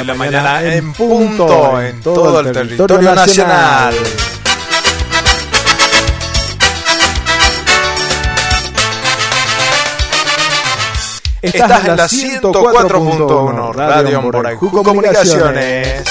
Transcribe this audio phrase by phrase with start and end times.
[0.00, 3.94] 10 de la mañana en punto en todo el territorio nacional.
[11.42, 16.02] Estás en la 104.1 Radio Moraiju Comunicaciones.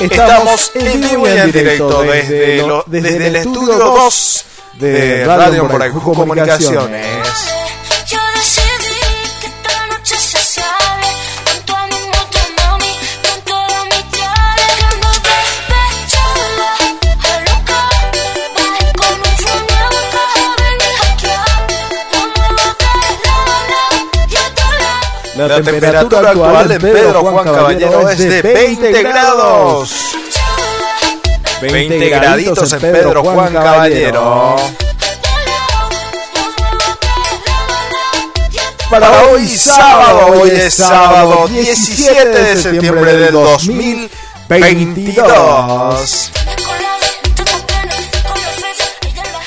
[0.00, 4.44] Estamos en vivo y en directo desde, lo- desde el estudio 2
[4.78, 7.06] de Radio Moraiju Comunicaciones.
[25.36, 30.05] La La temperatura actual en Pedro Juan Caballero es de 20 grados.
[31.60, 34.56] 20 graditos en Pedro Juan Caballero.
[38.90, 46.30] Para hoy sábado, hoy es sábado 17 de septiembre del 2022.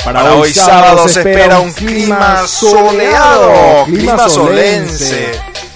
[0.03, 5.31] Para hoy sábado se espera un clima soleado, clima solense.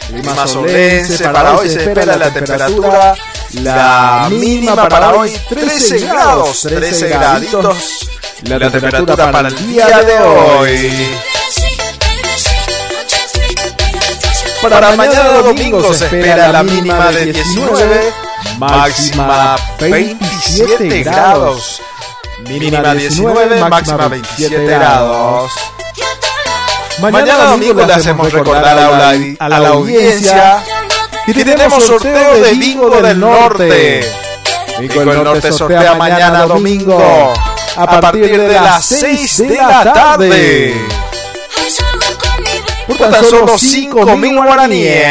[0.08, 3.16] Clima solense, para hoy se espera la temperatura,
[3.62, 8.10] la mínima para hoy 13 grados, 13 graditos.
[8.44, 11.10] La temperatura para el día de hoy.
[14.62, 18.14] Para mañana domingo se espera la mínima de 19,
[18.58, 21.82] máxima 27 grados.
[22.48, 25.52] Mínima 19, máxima 27 grados.
[27.00, 30.64] Mañana domingo le hacemos recordar a la, a la audiencia
[31.26, 34.12] que tenemos sorteo de Bingo del Norte.
[34.80, 37.34] Bingo del Norte sortea mañana domingo
[37.76, 40.76] a partir de las 6 de la tarde.
[42.88, 45.06] Por tan solo 5.000 guaraníes.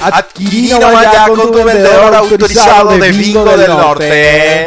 [0.00, 4.66] Adquirido ya con tu vendedor autorizado de Bingo del Norte.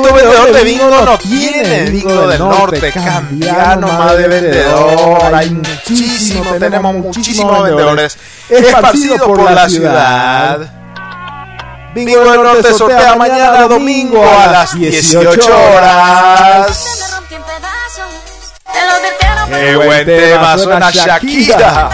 [0.00, 5.34] Vendedor de bingo no tiene bingo del norte, cambia nomás de vendedor.
[5.34, 10.58] Hay muchísimo, tenemos muchísimos vendedores esparcidos por la ciudad.
[11.94, 15.40] Bingo del norte sortea mañana domingo a las 18
[15.74, 17.18] horas.
[19.48, 21.88] Qué buen tema suena Shakira.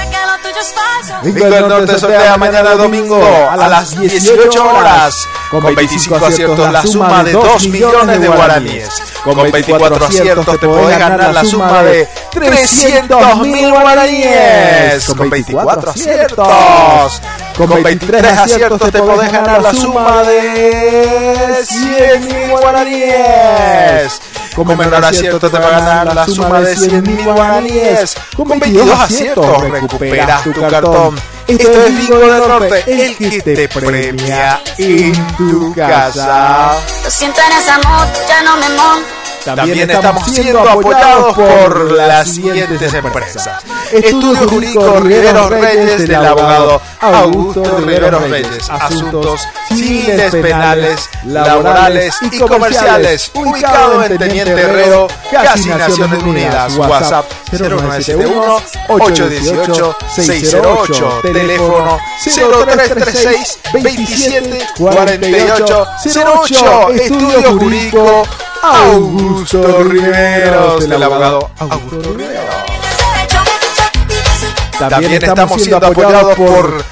[1.23, 3.21] Bingo del Norte sortea mañana domingo
[3.51, 5.29] a las 18 horas.
[5.51, 8.91] Con 25 aciertos la suma de 2 millones de guaraníes.
[9.23, 15.07] Con 24 aciertos te podés ganar la suma de 300 mil guaraníes.
[15.07, 17.23] Con 24 aciertos.
[17.57, 24.21] Con 23 aciertos te podés ganar la suma de 100 mil guaraníes.
[24.55, 28.15] Con menor acierto te va a ganar la suma de 100 mil guaraníes.
[28.37, 31.17] Con 22 aciertos recuperas tu cartón.
[31.47, 36.77] Esto es Bingo del Norte, el que te premia en tu casa.
[37.03, 39.24] Lo siento en esa moto, ya no me monto.
[39.45, 43.63] También estamos siendo apoyados por las siguientes empresas.
[43.93, 48.71] Estudio Jurídico Riveros Reyes del abogado Augusto Riveros Reyes.
[48.71, 53.31] Asuntos civiles, penales, laborales y comerciales.
[53.35, 56.77] Ubicado en Teniente Herrero, casi Naciones Unidas.
[56.77, 61.21] WhatsApp 0971 818 608.
[61.23, 66.91] Teléfono 0336 27 48 08.
[66.91, 68.23] Estudio Jurídico
[68.67, 72.55] Augusto Riveros, del abogado Augusto Riveros.
[74.79, 76.83] También estamos siendo apoyados por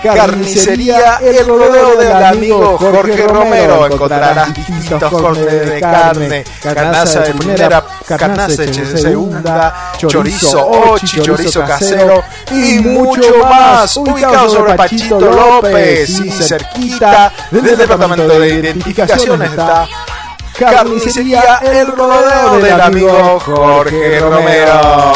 [0.00, 3.86] Carnicería El Rodeo del amigo Jorge Romero.
[3.86, 12.22] Encontrarás distintos cortes de carne, carnaza de primera, carnaza de segunda, chorizo ochi, chorizo casero
[12.52, 13.96] y mucho más.
[13.96, 19.88] Ubicado sobre Pachito López y cerquita del departamento de identificaciones está
[20.58, 25.12] Carnicería El Rodeo del amigo Jorge Romero.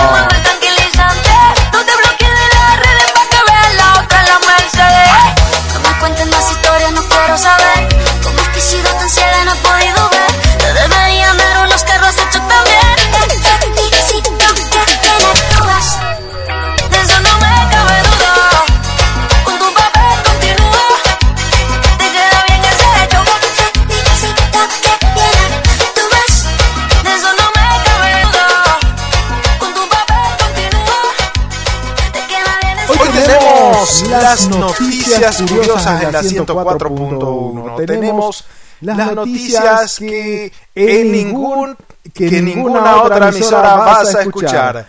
[34.13, 37.87] Las noticias curiosas en la 104.1.
[37.87, 38.45] Tenemos
[38.81, 41.77] las noticias que en ningún
[42.13, 44.87] que ninguna otra emisora vas a escuchar.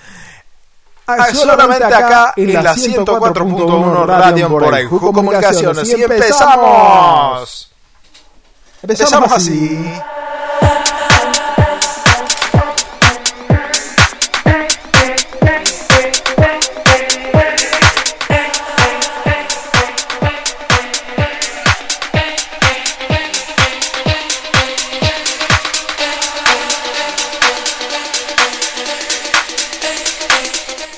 [1.06, 5.90] Ah, solamente acá en la 104.1 Radio por Juco Comunicaciones.
[5.90, 7.72] Y empezamos.
[8.82, 9.94] Empezamos así.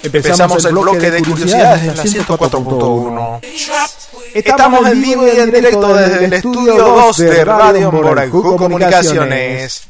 [0.06, 3.40] Empezamos el bloque de curiosidades en la 104.1.
[4.34, 9.84] Estamos en vivo y en directo desde el estudio 2 de Radio Moraijuco Comunicaciones.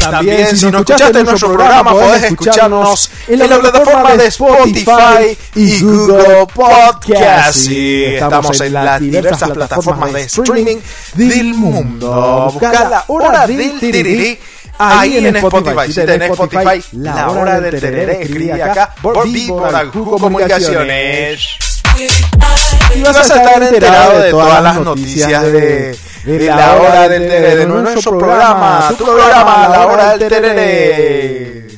[0.00, 6.46] También, si no escuchaste nuestro programa, podés escucharnos en la plataforma de Spotify y Google
[6.54, 7.68] Podcast.
[7.68, 10.76] estamos en las diversas plataformas de streaming
[11.14, 12.50] del mundo.
[12.52, 14.40] Busca la hora del tereré
[14.78, 21.48] Ahí, en, Spotify, si tenés Spotify, la hora del tereré, escribe acá, por vivo Comunicaciones.
[22.94, 27.56] Y vas a estar enterado de todas las noticias de, de la hora del tereré,
[27.56, 31.68] de nuestro programa, tu programa, la hora del tereré.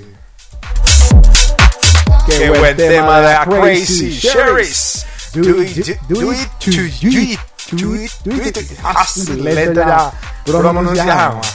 [2.26, 5.06] Qué buen tema de Crazy Sherry's.
[5.32, 7.40] Do it, do it, do it, do it,
[7.72, 9.28] do it, do it.
[9.38, 10.12] Letra,
[10.44, 11.46] pronunciamos.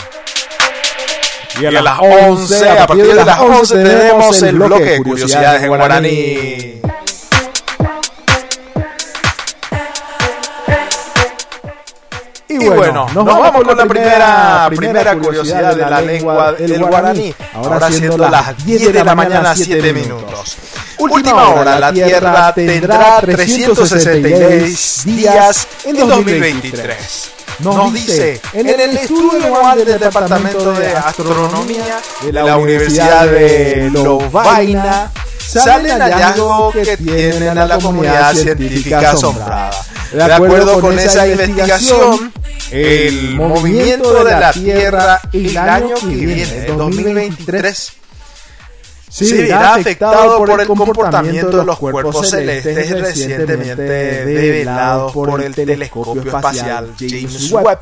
[1.60, 5.68] Y a, las 11, a partir de las 11 tenemos el bloque de curiosidades en
[5.70, 6.82] guaraní.
[12.66, 17.34] Y bueno, nos vamos con la primera, primera curiosidad de la lengua del guaraní.
[17.54, 20.58] Ahora siendo las 10 de la mañana, 7 minutos.
[20.98, 29.86] Última hora, la Tierra tendrá 366 días en 2023 nos, dice, en el estudio anual
[29.86, 35.12] del Departamento de Astronomía de la Universidad de Lovaina,
[35.46, 39.72] salen hallazgos que tienen a la comunidad científica asombrada.
[40.12, 42.32] De acuerdo con esa investigación,
[42.72, 47.92] el movimiento de la Tierra el año que viene, el 2023,
[49.10, 53.82] se verá afectado por el comportamiento de los cuerpos celestes recientemente
[54.26, 57.80] develados por el telescopio espacial James Webb.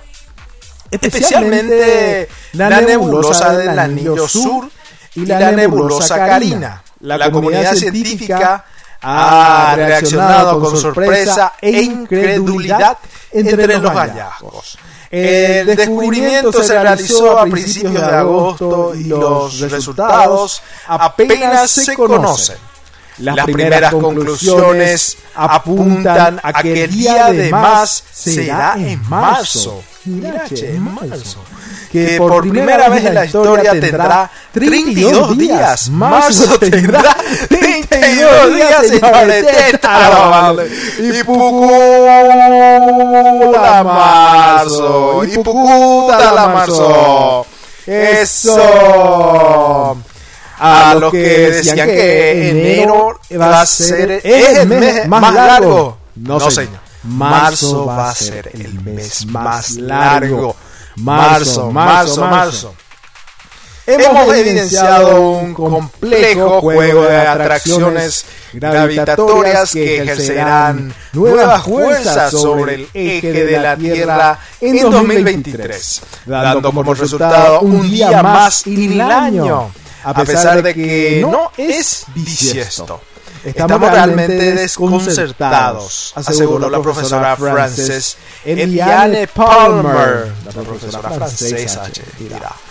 [0.91, 4.69] Especialmente la nebulosa del Anillo Sur
[5.15, 6.83] y la nebulosa Carina.
[7.03, 8.63] La comunidad científica
[9.01, 12.97] ha reaccionado con sorpresa e incredulidad
[13.31, 14.77] entre los hallazgos.
[15.11, 22.57] El descubrimiento se realizó a principios de agosto y los resultados apenas se conocen.
[23.17, 29.83] Las primeras conclusiones apuntan a que el día de más será en marzo.
[30.05, 31.43] en marzo.
[31.93, 35.89] Que por primera vez en la historia tendrá 32 días.
[35.91, 37.15] Marzo tendrá
[37.47, 39.45] 32 días, señores.
[40.99, 41.83] Y puta
[43.83, 45.23] marzo.
[45.23, 47.45] Y puta la marzo.
[47.85, 48.57] Eso
[50.57, 55.97] a los que decían que enero va a ser el mes más largo.
[56.15, 56.79] No, señor.
[57.03, 60.55] Marzo va a ser el mes más largo.
[60.95, 62.75] Marzo, marzo, marzo.
[63.85, 73.31] Hemos evidenciado un complejo juego de atracciones gravitatorias que ejercerán nuevas fuerzas sobre el eje
[73.31, 79.71] de la Tierra en 2023, dando como resultado un día más en el año
[80.03, 83.01] a pesar de que no es bisiesto.
[83.43, 91.83] Estamos realmente desconcertados, aseguró la profesora Frances Eliane Palmer, la profesora francesa.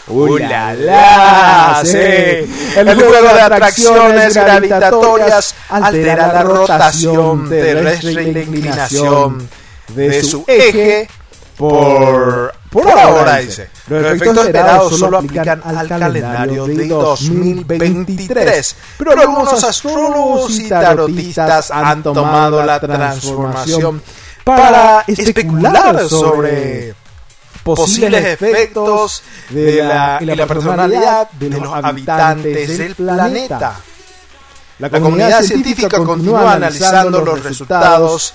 [0.08, 1.82] ¡Uh, la, la!
[1.84, 1.98] Sí.
[1.98, 9.48] El juego de atracciones gravitatorias altera la rotación terrestre y la inclinación
[9.88, 11.08] de su eje
[11.56, 13.68] por por ahora, dice.
[13.86, 22.02] Los, efectos esperados solo aplican al calendario de 2023, pero algunos astrólogos y tarotistas han
[22.02, 24.02] tomado la transformación
[24.42, 26.94] para especular sobre
[27.62, 33.76] posibles efectos de la, y la personalidad de los habitantes del planeta.
[34.78, 38.34] La comunidad científica continúa analizando los resultados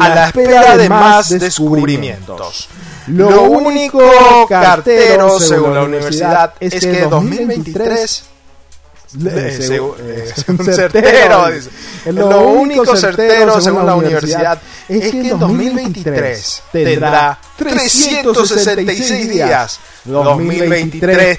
[0.00, 2.68] a la espera de más descubrimientos.
[3.08, 8.24] Lo único cartero, según la universidad, es que 2023
[10.48, 11.70] un certero, dice.
[12.12, 19.80] Lo único certero según la universidad es que en 2023 tendrá 366 días.
[20.04, 21.38] 2023,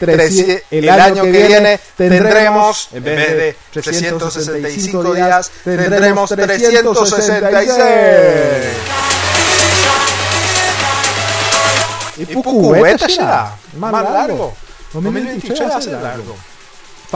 [0.72, 7.84] el año que viene tendremos, en vez de 365 días, tendremos 366.
[12.16, 14.54] Y Pucueta será más largo.
[14.94, 16.36] 2023 va a ser largo.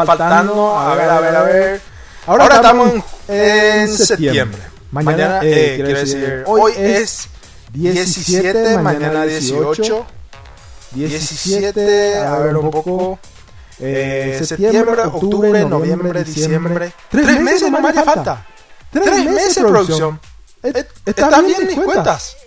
[0.06, 1.82] Faltando, a ver, a ver, a ver.
[2.28, 4.62] Ahora, estamos en septiembre.
[4.92, 7.28] Mañana, eh, quiero decir, hoy es
[7.74, 10.06] 17, mañana 18.
[10.92, 13.20] 17, a ver un poco.
[13.80, 16.94] Eh, septiembre, octubre, noviembre, diciembre.
[17.10, 18.46] Tres meses nomás ya falta.
[18.92, 20.20] Tres meses de producción.
[21.06, 22.38] Están bien mis cuentas.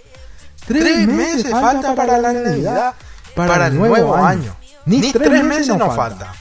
[0.67, 2.95] Tres meses falta para la Navidad,
[3.35, 4.57] para el nuevo año.
[4.87, 6.33] Ni tres meses nos falta.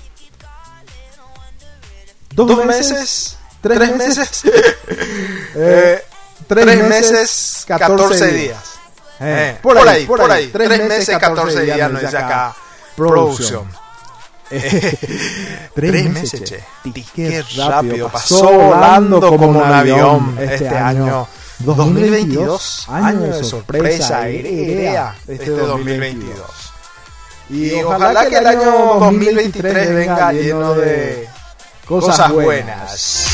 [2.45, 4.43] Dos meses, tres meses,
[5.55, 6.01] eh,
[6.47, 8.57] tres meses, 14 días.
[9.19, 12.55] Eh, por, ahí, por ahí, Tres meses, 14 días nos dice acá.
[12.95, 13.69] producción.
[15.75, 16.63] tres meses, che.
[17.13, 21.27] Qué rápido pasó volando como un avión este año.
[21.59, 26.39] 2022, año de sorpresa, aérea este 2022.
[27.49, 31.28] Y ojalá que el año 2023 venga lleno de
[31.89, 33.25] cosas buenas.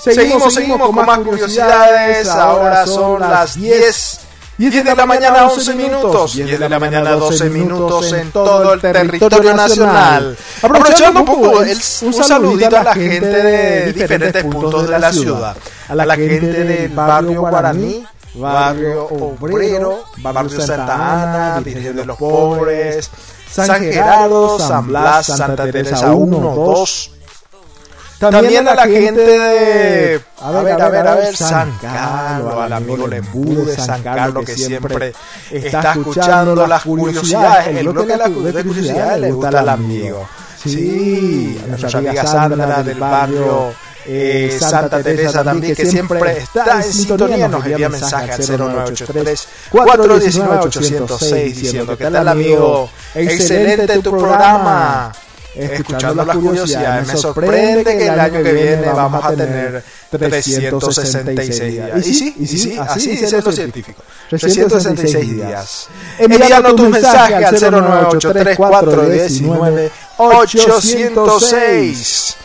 [0.00, 2.28] Seguimos, seguimos con más curiosidades.
[2.28, 4.20] Ahora son las 10.
[4.58, 8.80] 10 de la mañana 11 minutos, 10 de la mañana 12 minutos en todo el
[8.80, 10.36] territorio nacional.
[10.60, 15.56] Aprovechando un poco, un saludito a la gente de diferentes puntos de la ciudad.
[15.88, 23.10] A la gente del barrio Guaraní, barrio Obrero, barrio Santa Ana, Virgen de los Pobres,
[23.50, 27.10] San Gerardo, San Blas, Santa Teresa 1, 2.
[28.18, 30.20] También a la gente de.
[30.40, 34.56] A ver, a ver, a ver, San Carlos, al amigo Lembú de San Carlos que
[34.56, 35.12] siempre
[35.50, 37.76] está escuchando las curiosidades.
[37.76, 40.26] El bloque de curiosidades le gusta al amigo.
[40.62, 43.72] Sí, a nuestra amiga Sandra del barrio.
[44.10, 50.64] Eh, Santa Teresa también, que siempre está en sintonía, nos envía mensaje al 0983 419
[50.64, 55.12] 806 diciendo que tal amigo, excelente tu programa
[55.54, 62.06] escuchando las curiosidades, me sorprende que el año que viene vamos a tener 366 días.
[62.06, 64.02] Y sí, y sí, así dice los científicos.
[64.30, 65.88] 366 días.
[66.18, 72.36] Envíanos tu mensaje al 0983419 806.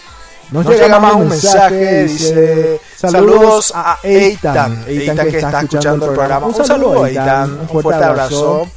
[0.53, 6.45] Nos llega más un mensaje, dice, saludos a Eitan, Eitan que está escuchando el programa.
[6.45, 8.67] Un saludo Eitan, un fuerte abrazo.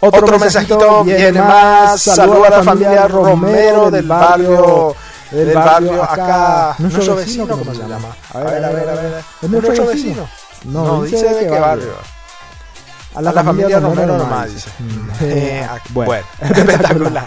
[0.00, 2.02] Otro, mensajito viene más.
[2.02, 4.94] Saludos a la familia Romero del barrio.
[5.30, 6.74] Del barrio acá.
[6.78, 8.16] Nuestro vecino, ¿cómo se llama?
[8.34, 9.24] A ver, a ver, a ver.
[9.42, 10.28] ¿Es nuestro vecino?
[10.64, 12.17] No, dice de qué barrio.
[13.18, 14.70] A la, familia, Romero nomás dice.
[15.22, 17.26] Eh, bueno, espectacular.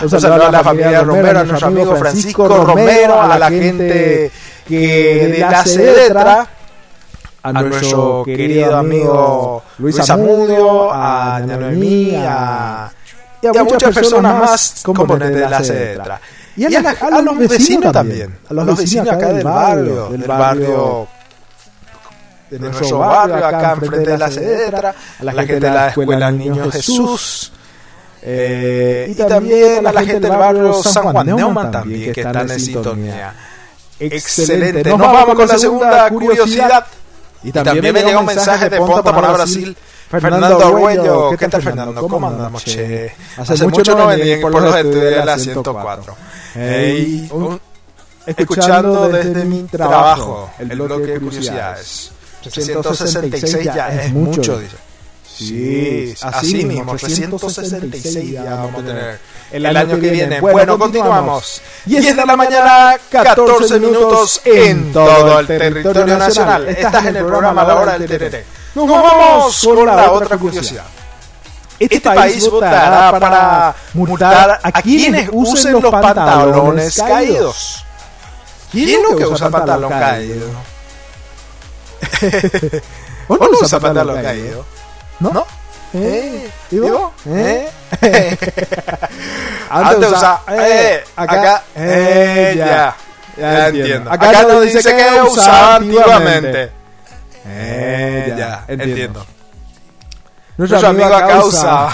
[0.00, 4.30] Un saludo a la familia Romero, a nuestro amigo Francisco Romero, a la gente
[4.64, 6.46] que de la Cedetra
[7.42, 12.92] a, nuestro querido amigo Luis Amudio, a Noemí, a,
[13.42, 16.20] y a, muchas personas más componentes de la CEDETRA.
[16.56, 21.08] Y a, a, los vecinos también, a los vecinos acá del barrio, del barrio
[22.58, 26.70] de nuestro barrio, acá enfrente de la CEDETRA, a la gente de la Escuela Niño
[26.70, 27.52] Jesús.
[28.26, 32.60] Eh, y también a la gente del barrio San Juan Neumann también, que están en
[32.60, 33.34] sintonía.
[33.98, 34.88] Excelente.
[34.88, 36.86] Nos vamos con la segunda curiosidad.
[37.42, 39.76] Y también, me llega un mensaje de Ponta para Brasil.
[40.08, 42.06] Fernando Arguello, ¿qué tal Fernando?
[42.06, 43.12] ¿Cómo andamos, che?
[43.36, 46.16] Hace, mucho no venía por los estudios de la 104.
[48.26, 52.13] escuchando desde mi trabajo el bloque de curiosidades.
[52.50, 54.76] 366 ya es mucho, dice.
[55.36, 59.18] Sí, así, mismo, 366 ya vamos a tener
[59.50, 60.40] el, año, que viene.
[60.40, 61.60] Bueno, continuamos.
[61.86, 66.68] 10 de la mañana, 14 minutos en todo el territorio nacional.
[66.68, 68.76] Estás en el programa La Hora del TTT.
[68.76, 70.84] Nos vamos con la otra curiosidad.
[71.78, 77.84] Este, este país votará para multar a quienes usen los pantalones caídos.
[78.70, 80.73] ¿Quién es lo que usa pantalón caído?
[83.28, 84.64] ¿O no usa pantalón caído?
[85.20, 85.30] ¿No?
[85.32, 85.46] ¿No?
[85.94, 86.50] ¿Eh?
[86.72, 87.12] ¿Y vos?
[87.26, 87.70] ¿Eh?
[89.70, 92.96] Antes usa, eh, acá, eh, ya.
[93.36, 94.10] Ya entiendo.
[94.12, 96.70] Acá, nos dice que usaba antiguamente.
[97.46, 99.24] Eh, ya, entiendo.
[100.56, 101.88] Nuestro, amigo a causa.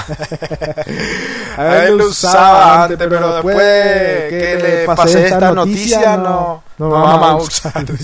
[1.57, 7.23] a él lo usaba antes, pero después que le pasé esta noticia, no, no vamos
[7.23, 7.85] a usar.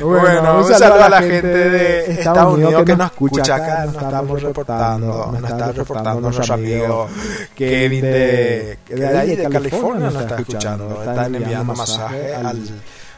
[0.00, 3.84] Bueno, un saludo a la gente de Estados Unidos que nos escucha acá.
[3.86, 7.08] Nos estamos reportando, nos está reportando nuestro amigo
[7.56, 11.02] Kevin de, de ahí de California, nos está escuchando.
[11.02, 12.62] Están enviando mensajes al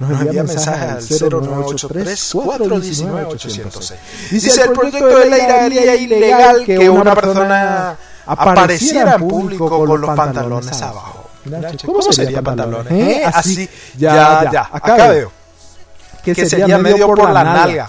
[0.01, 3.95] nos envía mensaje al 0983-419-806.
[4.31, 10.17] Dice, el proyecto de ley haría ilegal que una persona apareciera en público con los
[10.17, 11.29] pantalones abajo.
[11.87, 12.93] ¿Cómo sería pantalones?
[12.93, 13.23] ¿Eh?
[13.25, 15.31] Así, ya, ya, acá veo.
[16.25, 17.89] Que sería medio por la nalga.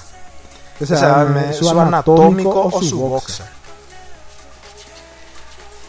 [0.79, 3.45] O sea, su anatómico o su boxer.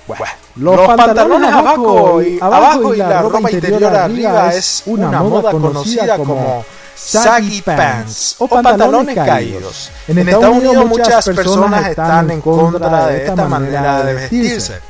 [0.07, 0.25] Bueno,
[0.57, 5.53] los, los pantalones, pantalones abajo, y, abajo y la ropa interior arriba es una moda
[5.53, 9.91] conocida como saggy pants o pantalones caídos.
[10.09, 14.81] En Estados Unidos muchas personas están en contra de esta manera de vestirse.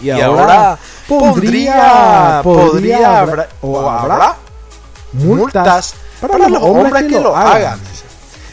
[0.00, 0.78] Y ahora
[1.08, 3.26] podría, podría
[3.62, 4.36] o habrá
[5.12, 7.80] multas para los hombres que lo hagan.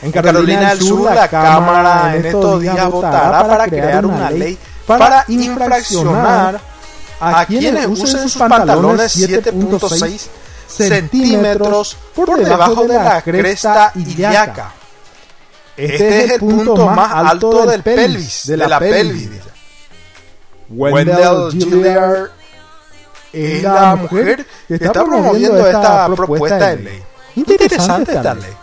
[0.01, 5.25] En Carolina del Sur la Cámara en estos días votará para crear una ley para
[5.27, 6.59] infraccionar
[7.19, 10.27] a quienes usen sus pantalones 7.6
[10.67, 14.73] centímetros por debajo de la cresta ilíaca.
[15.77, 19.29] Este es el punto más alto del pelvis, de la pelvis.
[20.69, 22.31] Wendell Gilliard
[23.31, 27.03] es la mujer que está promoviendo esta propuesta de ley.
[27.35, 28.53] Interesante esta ley.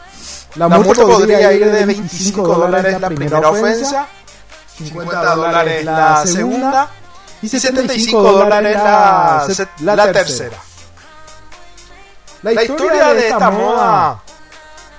[0.56, 4.06] La multa podría ir de 25 dólares la primera ofensa
[4.88, 6.88] 50 dólares la segunda
[7.40, 9.46] y 75 dólares la,
[9.80, 10.56] la tercera.
[12.42, 14.22] La historia de esta moda,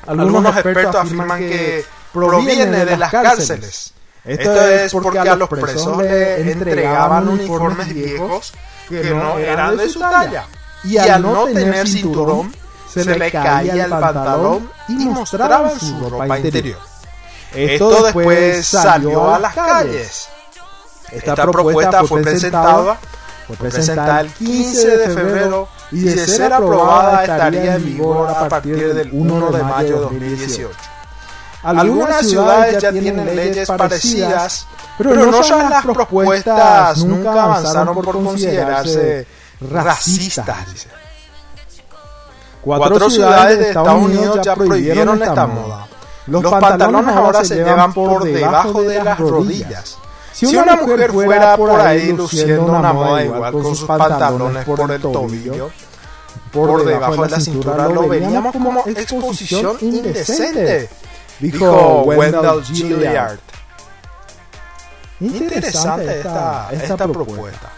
[0.07, 3.93] algunos expertos afirman que proviene de las cárceles.
[4.23, 8.53] Esto es porque a los presos le entregaban uniformes viejos
[8.88, 10.45] que no eran de su talla.
[10.84, 12.53] Y al no tener cinturón,
[12.93, 16.92] se le caía el pantalón y mostraban su ropa interior.
[17.53, 20.29] Esto después salió a las calles.
[21.11, 22.97] Esta propuesta fue presentada,
[23.47, 28.93] fue presentada el 15 de febrero y de ser aprobada estaría en vigor a partir
[28.93, 30.69] del 1 de mayo de 2018.
[31.63, 39.27] Algunas ciudades ya tienen leyes parecidas, pero no son las propuestas nunca avanzaron por considerarse
[39.61, 40.87] racistas.
[42.61, 45.82] Cuatro ciudades de Estados Unidos ya prohibieron esta moda.
[46.27, 49.97] Los, pantalones ahora se llevan por debajo de las rodillas.
[50.31, 55.01] Si una, mujer fuera por ahí luciendo una moda igual con sus pantalones por el
[55.01, 55.69] tobillo,
[56.51, 60.89] por debajo de la cintura, lo veríamos como exposición indecente,
[61.39, 63.39] dijo Wendell Gilliard.
[65.19, 67.69] Interesante esta, esta propuesta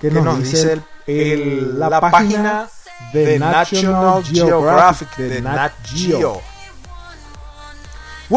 [0.00, 2.68] que nos dice el, la página
[3.12, 6.53] de National Geographic, de Nat Geo.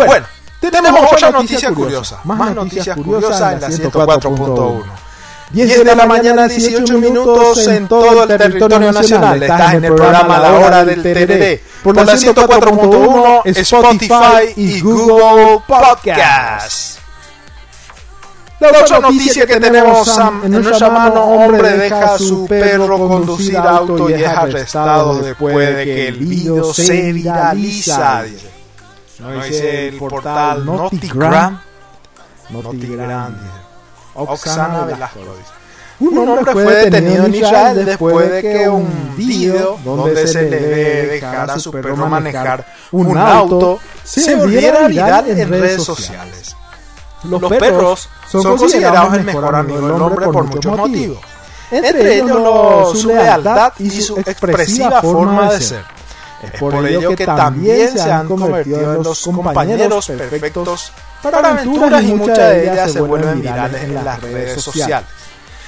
[0.06, 0.26] Bueno,
[0.60, 2.20] tenemos otra noticia curiosa.
[2.24, 4.84] Más noticias curiosas en la 104.1.
[5.50, 9.42] 10 de la mañana, 18 minutos en todo el territorio nacional.
[9.42, 17.00] Estás en el programa La Hora del TRD por la 104.1, Spotify y Google Podcast.
[18.60, 24.10] La otra noticia que tenemos en nuestra mano, hombre deja a su perro conducir auto
[24.10, 28.26] y es arrestado después de que el video se viraliza.
[29.20, 31.60] No dice el portal Notigram.
[32.50, 33.36] Notigram,
[34.14, 35.20] Oxana Velasco
[36.00, 41.08] Un hombre fue detenido en Israel después de que un video donde se le ve
[41.08, 46.56] dejar a su perro manejar un auto se volviera viral en redes sociales.
[47.24, 51.20] Los perros son considerados el mejor amigo del hombre por muchos motivos.
[51.72, 55.97] Entre ellos su lealtad y su expresiva forma de ser.
[56.44, 62.14] Es por ello que también se han convertido en los compañeros perfectos para aventuras y
[62.14, 65.08] muchas de ellas se vuelven virales en las redes sociales.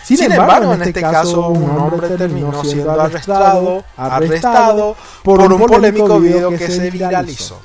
[0.03, 6.49] Sin embargo, en este caso, un hombre terminó siendo arrestado, arrestado por un polémico video
[6.49, 7.59] que se viralizó.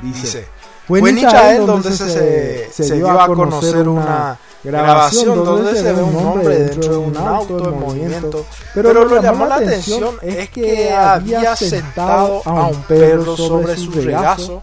[0.00, 0.48] Dice,
[0.86, 6.16] fue en Israel donde se, se dio a conocer una grabación donde se ve un
[6.16, 8.44] hombre dentro de un auto en movimiento,
[8.74, 13.90] pero lo que llamó la atención es que había sentado a un perro sobre su
[13.92, 14.62] regazo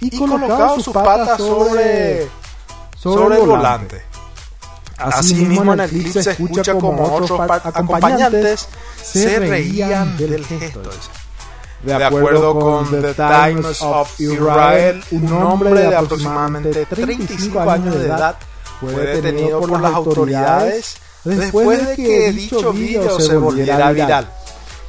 [0.00, 2.28] y colocado sus patas sobre,
[2.96, 4.02] sobre el volante.
[4.96, 8.68] Asimismo, en el clip se escucha como otros acompañantes
[9.02, 10.82] se reían del gesto.
[11.82, 18.36] De acuerdo con The Times of Israel, un hombre de aproximadamente 35 años de edad
[18.86, 24.28] fue detenido por las autoridades después de que dicho video se volviera viral.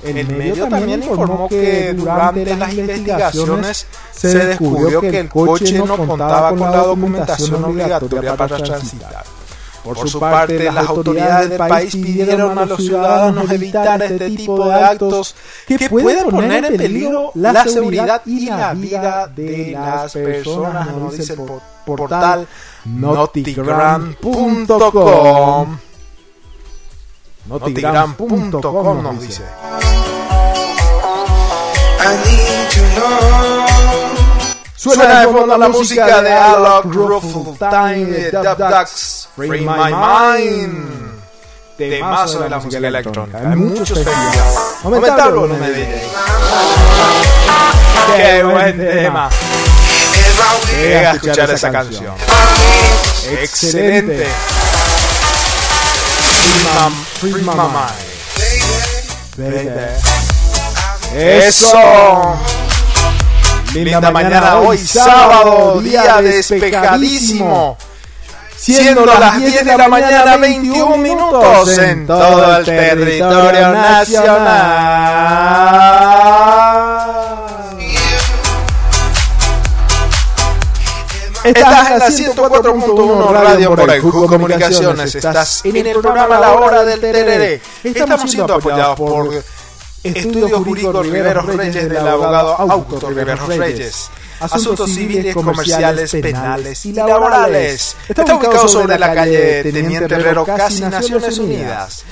[0.03, 6.49] El medio también informó que durante las investigaciones se descubrió que el coche no contaba
[6.49, 9.23] con la documentación obligatoria para transitar.
[9.83, 14.73] Por su parte, las autoridades del país pidieron a los ciudadanos evitar este tipo de
[14.73, 15.35] actos
[15.67, 21.33] que pueden poner en peligro la seguridad y la vida de las personas, nos dice
[21.33, 21.39] el
[21.85, 22.47] portal
[22.85, 25.77] notigram.com.
[27.47, 29.43] Notigram.com nos dice.
[34.75, 41.15] Suena de fondo la música de Alok Ruffle Time de Dub Ducks, Free My Mind.
[41.77, 43.39] Temazo de la música electrónica.
[43.49, 44.75] Hay muchos festivales.
[44.83, 46.01] Aumentarlo, no me digas.
[48.15, 49.29] Qué buen tema.
[50.77, 52.13] Llega a escuchar esa canción.
[53.31, 54.27] Excelente.
[57.19, 58.15] Free My Mind.
[61.15, 62.37] Eso.
[63.73, 67.77] Linda mañana hoy, sábado, día despejadísimo.
[68.57, 74.95] Siendo las 10 de la mañana, 21 minutos en todo el territorio nacional.
[81.45, 85.13] Estás en la 104.1 Radio por el Comunicaciones.
[85.13, 87.61] Estás en el programa La Hora del Tereré.
[87.83, 89.43] Estamos siendo apoyados por
[90.03, 94.09] Estudio Jurídico Riveros Reyes del abogado Augusto Riveros Reyes.
[94.39, 97.95] Asuntos civiles, comerciales, penales y laborales.
[98.09, 102.03] Está ubicado sobre la calle Teniente Herrero, casi Naciones Unidas.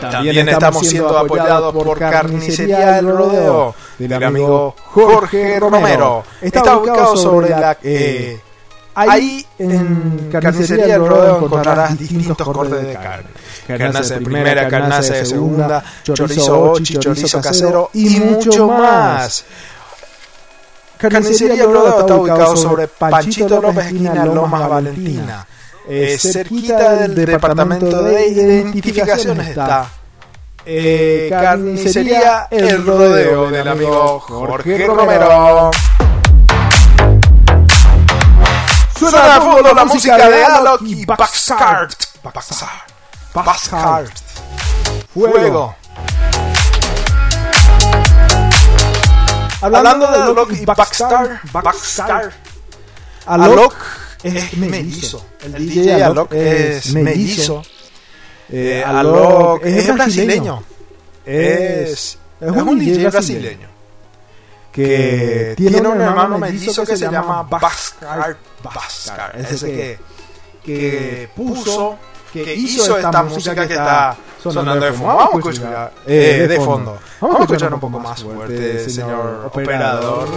[0.00, 6.22] También estamos siendo apoyados por Carnicería El Rodeo del amigo Jorge Romero.
[6.40, 7.76] Está ubicado sobre la...
[7.82, 8.38] Eh,
[8.96, 13.28] ahí en Carnicería El Rodeo encontrarás distintos cortes de carne.
[13.66, 19.44] Carnaza de primera, carnaza de segunda, chorizo ochi, chorizo casero y mucho más.
[20.98, 25.46] Carnicería El Rodeo está ubicado sobre Panchito López, esquina Lomas Valentina.
[25.88, 29.88] Eh, cerquita del departamento de identificaciones está
[30.68, 35.70] eh, carnicería El Rodeo del amigo Jorge Romero.
[38.98, 41.04] Suena a fondo la música de Alok y.
[41.04, 42.04] Baxcart.
[43.34, 44.18] Baxcart.
[45.12, 45.76] Fuego.
[49.60, 52.32] Hablando de Alok y Baxcart, Baxcart.
[53.26, 53.74] Alok
[54.22, 55.26] es mellizo.
[55.42, 57.62] El DJ Alok es mellizo.
[58.48, 60.62] Eh, Alok es, brasileño.
[61.24, 63.75] Es, es un DJ brasileño.
[64.76, 68.36] Que tiene un hermano mellizo que se llama Bascar.
[68.62, 69.34] Bascar.
[69.38, 69.98] Ese que,
[70.62, 71.96] que puso,
[72.30, 75.16] que hizo esta música que está sonando de fondo.
[75.16, 76.98] Vamos a escuchar eh, de fondo.
[77.22, 80.28] Vamos a escuchar un poco más fuerte, señor operador.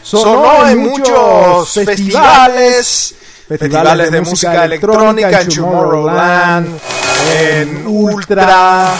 [0.00, 3.16] Sonó en muchos festivales
[3.48, 6.80] festivales de música electrónica en Tomorrowland,
[7.34, 8.92] en Ultra,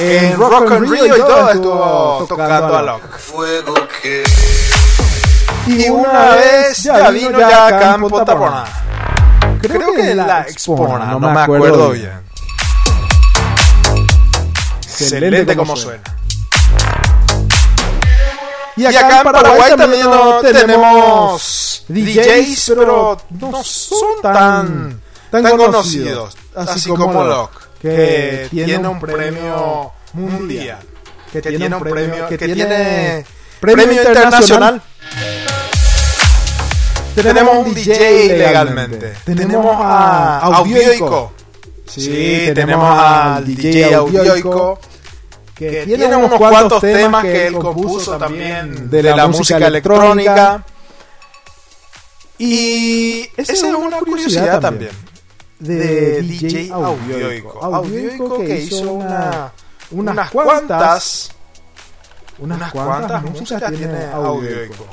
[0.00, 3.02] en Rock and Rio y todo estuvo tocando a Lock.
[5.66, 8.64] Y una vez ya vino ya a Campo Tapona.
[9.60, 12.22] Creo que la Expona, no me acuerdo bien.
[14.82, 16.02] Excelente como suena.
[18.76, 26.88] Y acá, en Paraguay, también no tenemos DJs, pero no son tan, tan conocidos, así
[26.88, 30.78] como Locke, que tiene un premio mundial,
[31.32, 33.24] que tiene un premio, que tiene
[33.60, 34.82] premio internacional.
[37.14, 39.14] Tenemos un DJ legalmente.
[39.24, 41.32] Tenemos a Audioico.
[41.86, 44.78] Sí, tenemos al DJ Audioico
[45.54, 50.64] que tiene unos cuantos temas que él compuso también de la, música electrónica.
[52.38, 55.09] Y esa es una curiosidad también
[55.60, 57.62] de DJ Audioico.
[57.62, 59.52] Audioico que hizo una,
[59.90, 61.30] unas cuantas
[62.38, 64.86] unas cuantas músicas tiene Audioico.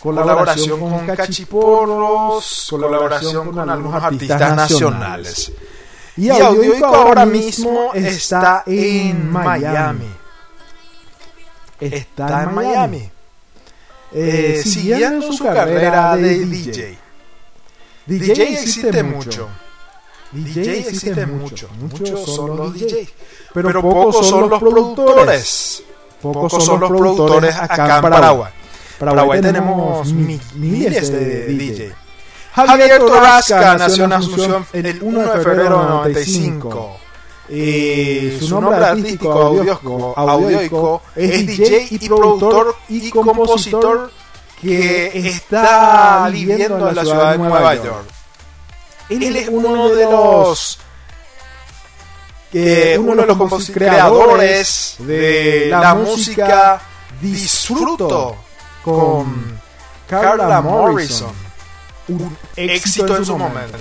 [0.00, 5.52] Colaboración con Cachiporros, colaboración con algunos artistas nacionales.
[6.16, 10.10] Y Audioico ahora mismo está en Miami.
[11.80, 13.10] Está en Miami.
[14.14, 17.01] Eh, siguiendo su carrera de DJ.
[18.06, 19.48] DJ existe mucho.
[20.32, 21.68] DJ existe mucho.
[21.78, 23.08] Muchos son los DJs.
[23.54, 25.82] Pero pocos son los productores.
[26.20, 28.52] Pocos son los productores acá en Paraguay.
[28.98, 31.94] Paraguay tenemos miles de DJ.
[32.54, 36.96] Javier Torrasca nació en Asunción el 1 de febrero de 95.
[37.48, 39.32] Eh, su nombre artístico
[40.16, 44.10] audioico es DJ y productor y compositor
[44.62, 48.06] que está viviendo en la ciudad de Nueva York.
[49.10, 50.78] Él es uno de los
[52.50, 56.80] que uno de los creadores de la música
[57.20, 58.36] Disfruto
[58.82, 59.60] con
[60.08, 61.32] Carla Morrison.
[62.08, 63.78] Un éxito en su momento.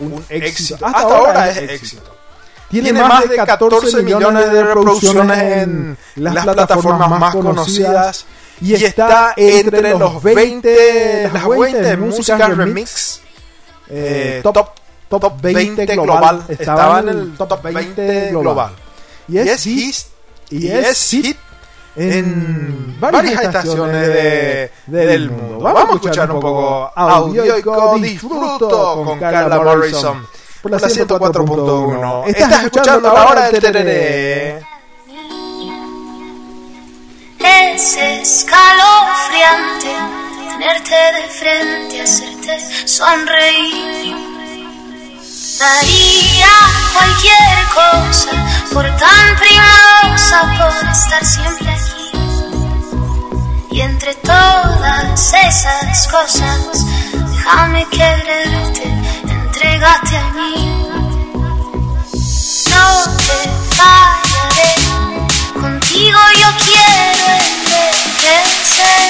[0.00, 0.84] Un éxito.
[0.84, 2.16] Hasta ahora es éxito.
[2.68, 8.26] Tiene más de 14 millones de reproducciones en las plataformas más conocidas
[8.60, 13.20] y está entre los 20, las 20 músicas remix
[13.88, 14.70] eh, top,
[15.08, 16.44] top 20 global.
[16.48, 18.72] Estaba en el top 20 global.
[19.28, 19.96] Y es hit,
[20.50, 21.36] y es hit
[21.96, 25.58] en varias estaciones de, del mundo.
[25.60, 30.26] Vamos a escuchar un poco audio y disfruto con Carla Morrison
[30.62, 32.26] por la 104.1.
[32.26, 34.62] Estás escuchando la hora del tereré.
[37.62, 39.94] Es escalofriante
[40.48, 44.16] tenerte de frente, hacerte sonreír.
[45.58, 46.54] Daría
[46.94, 48.30] cualquier cosa
[48.72, 52.10] por tan primosa, por estar siempre aquí.
[53.72, 58.84] Y entre todas esas cosas, déjame quererte,
[59.28, 60.54] entregate a mí.
[62.70, 63.38] No te
[63.76, 64.79] fallaré,
[65.90, 66.92] contigo yo quiero
[68.16, 69.08] envejecer.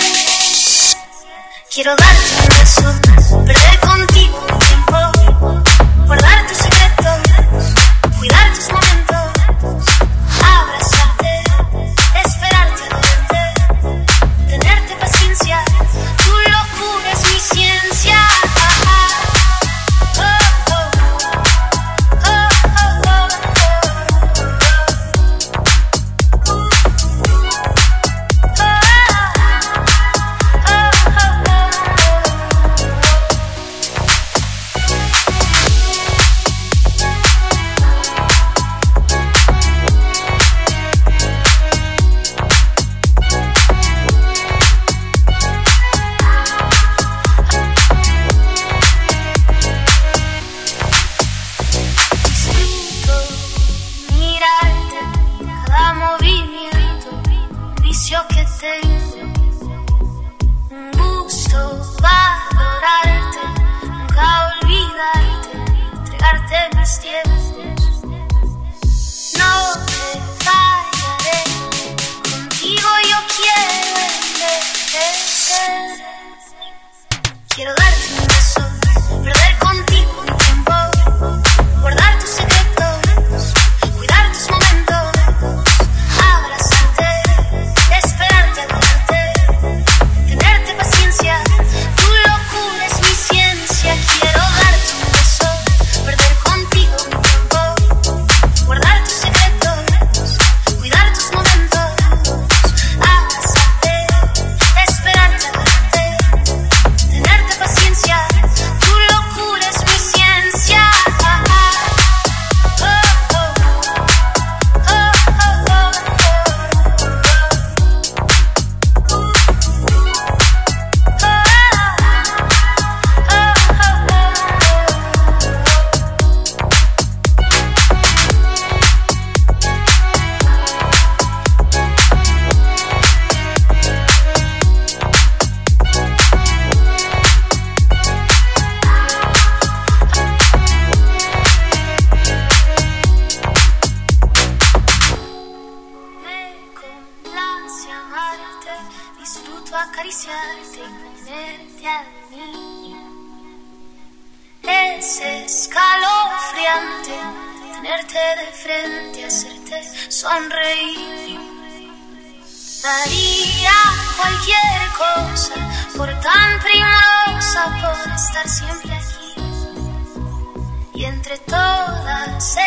[1.72, 2.88] Quiero darte un beso,
[3.80, 4.19] contigo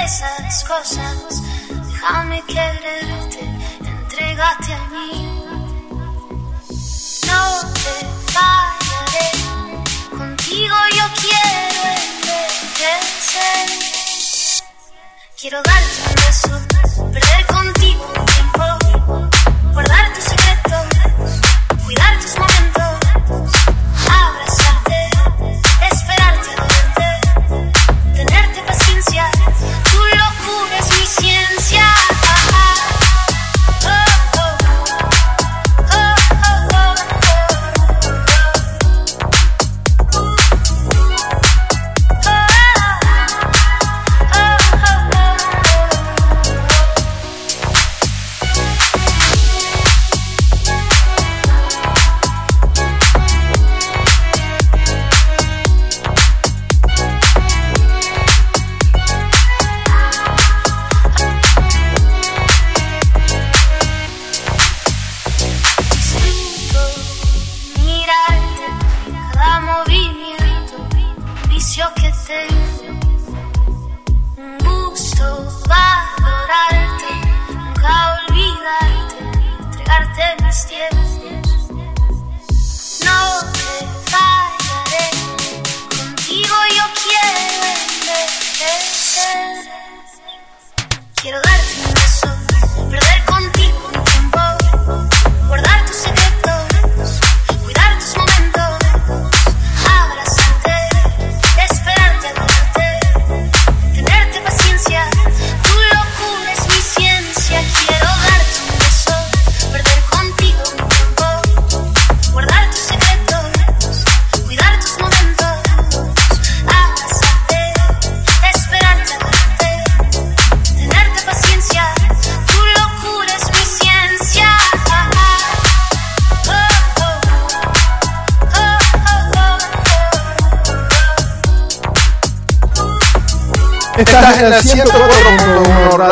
[0.03, 1.41] esas cosas.
[1.69, 3.39] Déjame quererte,
[3.85, 5.39] entregate a mí.
[7.27, 7.95] No te
[8.33, 9.29] fallaré,
[10.09, 11.81] contigo yo quiero
[12.27, 13.67] envejecer.
[15.39, 16.53] Quiero darte un beso,
[17.11, 18.32] perder contigo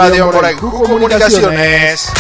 [0.02, 2.12] Radio por Jugo Comunicaciones.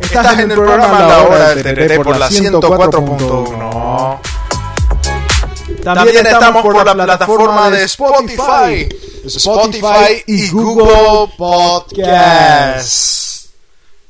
[0.00, 4.18] Estás en el programa La Hora del Tereré por la 104.1.
[5.84, 8.88] También estamos por la plataforma de Spotify,
[9.24, 13.50] Spotify y Google Podcasts.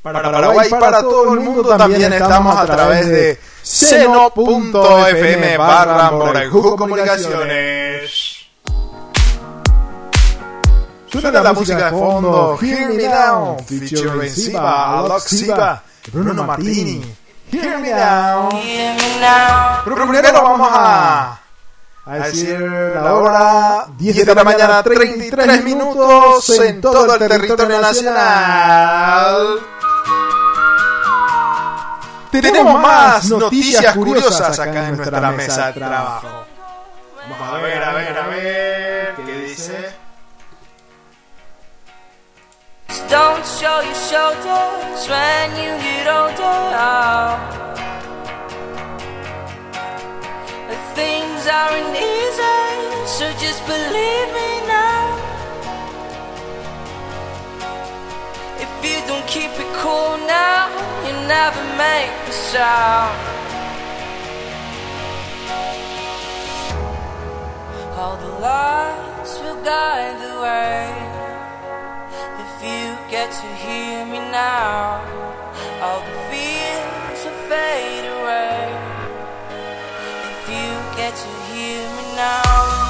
[0.01, 6.77] Para Paraguay y para todo el mundo también estamos a través de seno.fm barra Morejugo
[6.77, 8.28] Comunicaciones.
[11.11, 17.03] Suena la música de fondo, Hear Me Now, featuring Siva, Alok Siva, Bruno Martini.
[17.51, 18.49] Hear Me Now.
[19.85, 21.40] Pero primero vamos a,
[22.05, 29.61] a decir la hora 10 de la mañana, 33 minutos en todo el territorio nacional.
[32.31, 36.29] Tenemos más noticias curiosas acá en nuestra mesa de trabajo.
[37.31, 38.88] Vamos a ver, a ver, a ver,
[43.09, 47.57] Don't show your shoulders when you get older.
[50.94, 55.16] Things aren't easy, so just believe me now.
[58.59, 60.68] If you don't keep it cool now,
[61.07, 63.16] you never make a sound.
[67.97, 71.08] All the lights will guide the way.
[72.61, 75.01] If you get to hear me now,
[75.81, 78.75] all the fears will fade away.
[80.33, 82.88] If you get to hear me now.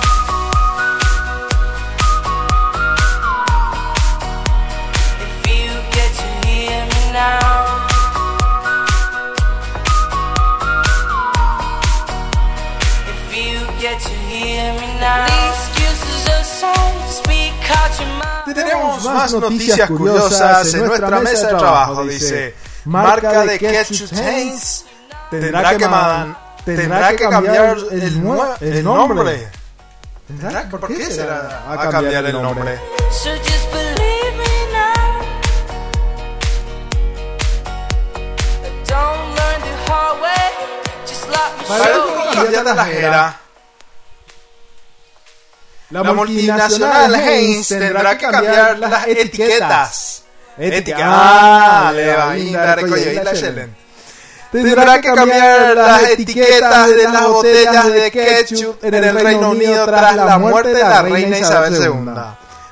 [18.54, 22.54] Tenemos más noticias curiosas en nuestra mesa de trabajo, dice.
[22.84, 24.84] Marca de Ketchup Haynes
[25.30, 28.22] tendrá que, man- tendrá que cambiar el,
[28.60, 29.48] el nombre.
[30.26, 30.68] ¿Tendrá?
[30.68, 32.78] ¿Por qué será a cambiar el nombre?
[33.10, 33.98] So just believe
[45.90, 46.02] la.
[46.02, 50.24] La multinacional Heinz tendrá que cambiar las etiquetas.
[50.58, 50.96] Ética.
[51.00, 52.80] Ah, le va a indar
[54.50, 60.16] tendrá que cambiar las etiquetas de las botellas de ketchup en el Reino Unido tras
[60.16, 62.12] la muerte de la reina Isabel II,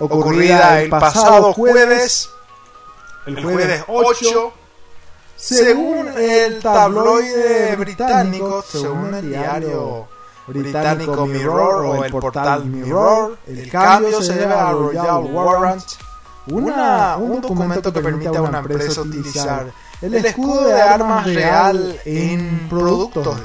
[0.01, 2.29] ocurrida el pasado jueves,
[3.27, 4.53] el jueves 8,
[5.37, 10.09] según el tabloide británico, según el diario
[10.47, 15.85] británico Mirror o el portal Mirror, el cambio se debe a Royal Warrant,
[16.49, 22.69] una, un documento que permite a una empresa utilizar el escudo de armas real en
[22.69, 23.39] productos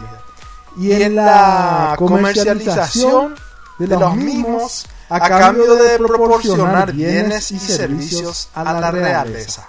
[0.78, 3.36] y en la comercialización
[3.80, 9.68] de los mismos a cambio de proporcionar bienes y servicios a la realeza.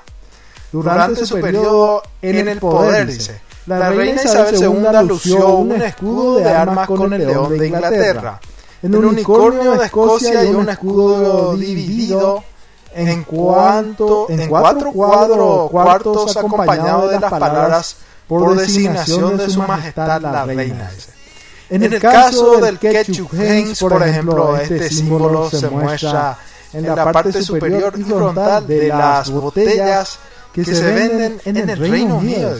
[0.71, 6.51] Durante su periodo en el poder, dice, la reina Isabel II lució un escudo de
[6.51, 8.41] armas con el león de Inglaterra,
[8.83, 12.43] un unicornio de Escocia y un escudo dividido
[12.95, 17.97] en, cuanto, en cuatro cuadros, cuartos acompañado de las palabras
[18.27, 20.91] por designación de su majestad la reina.
[21.71, 26.37] En el caso del ketchup Heinz, por ejemplo, este símbolo se muestra
[26.73, 30.19] en la parte superior y frontal de las botellas
[30.53, 32.57] que se venden en el Reino Unido.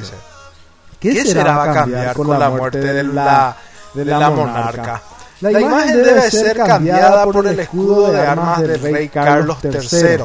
[1.03, 3.57] ¿Qué será a cambiar con la muerte de la,
[3.93, 5.03] de la monarca?
[5.41, 10.25] La imagen debe ser cambiada por el escudo de armas del rey Carlos III.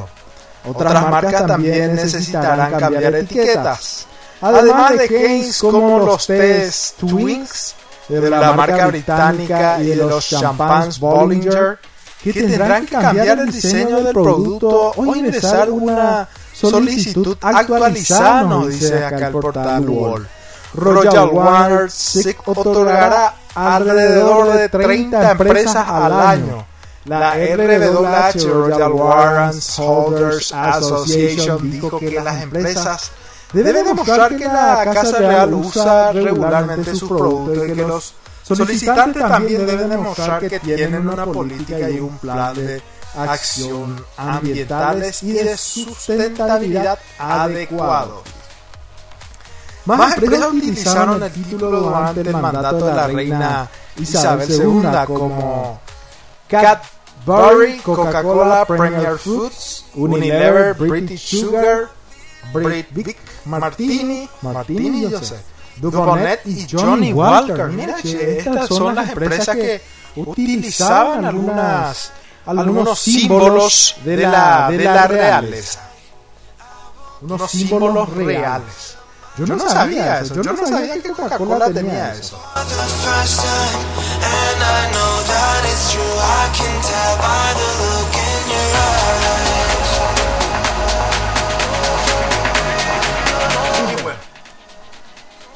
[0.66, 4.06] Otras marcas también necesitarán cambiar etiquetas.
[4.40, 7.74] Además de Heinz como los tés Twinks
[8.08, 11.80] de la marca británica y de los champans Bollinger,
[12.24, 19.28] que tendrán que cambiar el diseño del producto o ingresar una solicitud actualizada, dice acá
[19.28, 20.28] el portal Wall.
[20.74, 26.66] Royal Warner SIC otorgará alrededor de 30 empresas al año.
[27.06, 33.12] La RWH, Royal Warrants Holders Association, dijo que las empresas
[33.54, 38.14] deben demostrar que la Casa Real usa regularmente sus productos y que los
[38.44, 42.82] solicitantes también deben demostrar que tienen una política y un plan de
[43.16, 48.24] acción ambientales y de sustentabilidad adecuado.
[49.96, 55.80] Más empresas utilizaron el título durante el mandato de la reina Isabel II como
[56.48, 61.90] Cadbury, Coca-Cola, Premier Foods, Unilever, British Sugar,
[62.54, 62.88] Brit
[63.46, 65.38] Martini, Martini, yo sé,
[65.78, 67.68] Dubonet y Johnny Walker.
[67.68, 69.82] Mira, che, estas son las empresas que
[70.18, 72.12] utilizaban algunas,
[72.46, 75.80] algunos símbolos de la, de la realeza.
[77.22, 78.97] Unos símbolos reales.
[79.38, 82.14] Yo no, yo no sabía, sabía eso, yo, yo no sabía, sabía que Coca-Cola tenía
[82.16, 82.42] eso.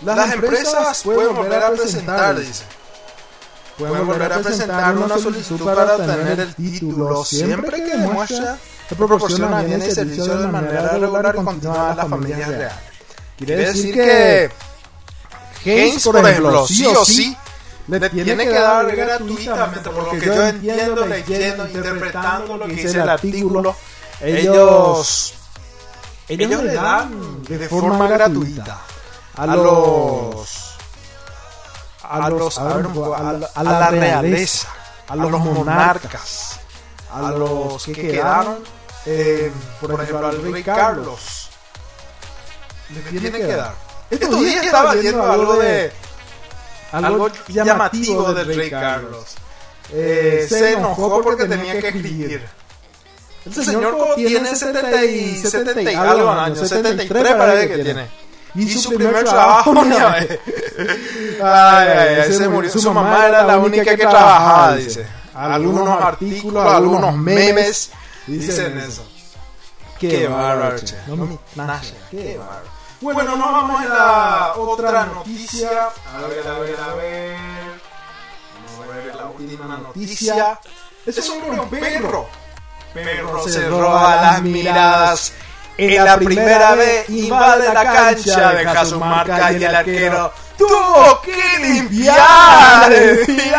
[0.04, 2.64] Las, Las empresas pueden volver a presentar, dice.
[3.80, 9.64] Pueden volver a presentar una solicitud para obtener el título siempre que demuestra que proporciona
[9.64, 12.91] bienes y servicios de manera regular y continua a las familias reales.
[13.46, 14.52] Quiere decir que
[15.66, 17.36] Heinz, por ejemplo, sí o sí,
[17.88, 23.02] le tiene que dar gratuitamente, por lo que yo entiendo, leyendo, interpretando lo que dice
[23.02, 23.76] el artículo,
[24.22, 25.34] ellos,
[26.28, 28.82] ellos le dan de forma gratuita
[29.36, 30.78] a los
[32.04, 32.86] a los a, ver,
[33.16, 34.68] a, a la realeza,
[35.08, 36.60] a los monarcas,
[37.12, 38.58] a los que quedaron,
[39.06, 41.51] eh, por ejemplo, al rey Carlos
[42.94, 43.74] le tiene, que, dar.
[44.10, 45.92] Estos días estaba viendo algo de
[46.92, 49.36] algo llamativo del rey Carlos.
[49.94, 52.42] Eh, se enojó porque tenía que escribir.
[53.46, 58.22] Este señor tiene 70 y, 70 y algo años, 73 parece que tiene.
[58.54, 60.28] Y, su, primer, trabajo, ay,
[61.42, 61.88] ay,
[62.22, 62.70] ay, se murió.
[62.70, 65.06] Su mamá era la única que trabajaba, dice.
[65.34, 67.92] Algunos artículos, algunos memes
[68.28, 69.08] dicen eso.
[69.98, 70.78] Qué bárbaro,
[71.08, 71.40] No
[72.10, 72.81] qué bárbaro.
[73.02, 75.90] Bueno, nos vamos a la otra noticia.
[76.16, 77.36] A ver, a ver, a ver.
[78.54, 80.60] Vamos a ver la última noticia.
[81.04, 82.28] Es sobre un perro.
[82.94, 85.34] Perro se roba las miradas.
[85.78, 91.58] En la primera vez invade la cancha, deja su marca y el arquero tuvo que
[91.60, 92.92] limpiar.
[92.92, 93.56] El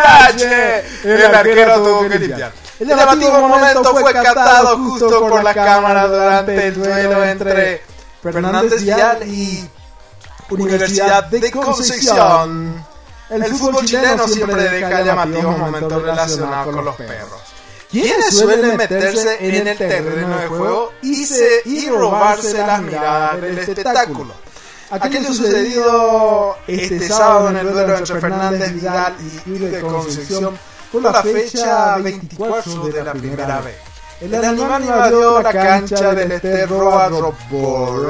[1.34, 2.52] arquero tuvo que limpiar.
[2.78, 7.91] El llamativo momento fue captado justo por la cámara durante el duelo entre
[8.22, 9.68] Fernández Vial y
[10.50, 12.84] Universidad de Concepción.
[13.30, 17.40] El fútbol chileno siempre deja llamativos momentos relacionados con los perros.
[17.90, 23.58] Quienes suelen meterse en el terreno de juego y, se, y robarse las miradas del
[23.58, 24.32] espectáculo.
[24.90, 30.58] Aquello sucedido este sábado en el duelo entre Fernández Vidal y Uribe Concepción
[30.92, 33.91] por la fecha 24 de la primera vez.
[34.22, 37.08] El animal invadió la cancha del Esterro a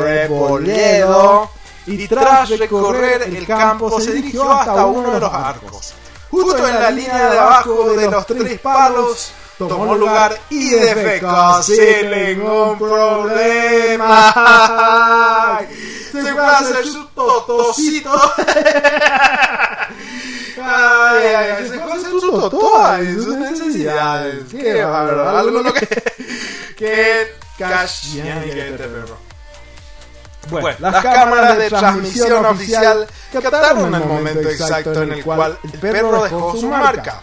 [0.05, 1.51] Rebolledo
[1.87, 5.95] y tras recorrer el campo se dirigió hasta uno de los arcos.
[6.31, 12.11] Justo en la línea de abajo de los tres palos tomó lugar y defecó sin
[12.11, 14.35] ningún problema.
[16.13, 18.13] Se fue a hacer su totocito.
[20.65, 24.45] Ay, ay, ay, se hacer su totó ay, sus necesidades.
[24.51, 25.39] Qué bárbaro.
[25.39, 25.87] Algo lo que.
[26.77, 29.19] Qué que perro.
[30.49, 36.25] Bueno, las cámaras de transmisión oficial captaron el momento exacto en el cual el perro
[36.25, 37.23] dejó su marca.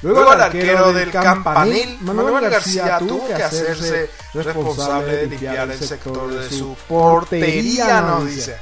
[0.00, 6.32] Luego el arquero del campanil, Manuel García, tuvo que hacerse responsable de limpiar el sector
[6.32, 8.56] de su portería, nos dice.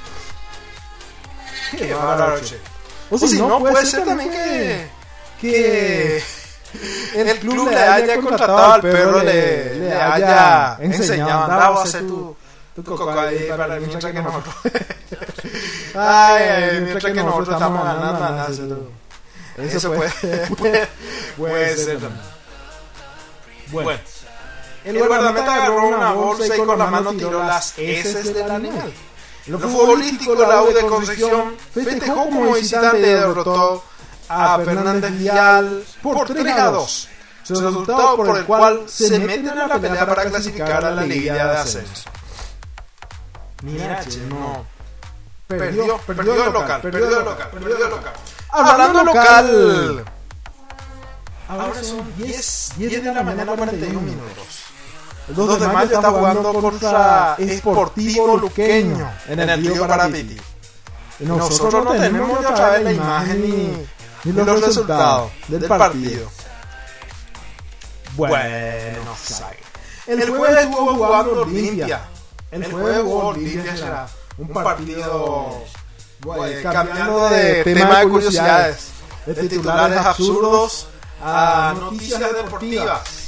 [1.76, 2.40] Qué bárbaro,
[3.10, 4.88] O si no, puede ser también que,
[5.40, 6.22] que
[7.14, 12.36] el club le haya contratado al perro, le, le haya enseñado, andaba a hacer tu,
[12.74, 14.54] tu coco ahí para mientras que nosotros...
[15.94, 18.48] Ay, ay, mientras que nosotros estamos ganando, nada,
[19.58, 19.88] eso se
[20.18, 20.88] puede, puede,
[21.36, 22.36] puede ser también.
[23.72, 24.00] Bueno,
[24.84, 28.92] el guardameta agarró una bolsa y con la mano tiró las heces del animal.
[29.46, 33.84] En lo futbolístico, la U de Concepción festejó como visitante y derrotó
[34.28, 37.08] a Fernández Vial por 3 a 2.
[37.48, 41.56] Resultado por el cual se meten a la pelea para clasificar a la liguilla de
[41.58, 42.10] ascenso.
[43.62, 44.66] Mira, che, no.
[45.46, 48.12] Perdió, perdió el local, perdió el local, perdió el local.
[48.50, 50.04] Hablando local.
[51.48, 54.65] Ahora son 10, 10 de la mañana 41 minutos.
[55.28, 60.36] El 2 de mayo está jugando contra Sportivo Luqueño en el Río Parapiti.
[61.20, 63.86] Nosotros no tenemos otra vez la imagen ni,
[64.24, 66.30] ni los resultados del partido.
[68.16, 68.36] Bueno,
[70.06, 72.08] el jueves estuvo jugando Olimpia.
[72.50, 74.06] El jueves jugó Olimpia será
[74.38, 75.64] un partido
[76.20, 78.88] bueno, cambiando de tema de curiosidades,
[79.26, 80.86] de titulares absurdos
[81.22, 83.25] a noticias deportivas.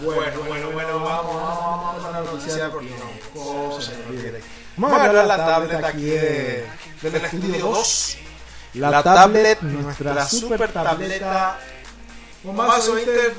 [0.00, 2.96] Bueno, bueno, bueno, vamos, vamos a la noticia deportiva.
[4.76, 6.68] Vamos a ver la tablet aquí de,
[7.02, 8.18] del estudio 2.
[8.74, 11.58] La tablet, nuestra super tableta.
[12.44, 13.34] Bombazo Inter.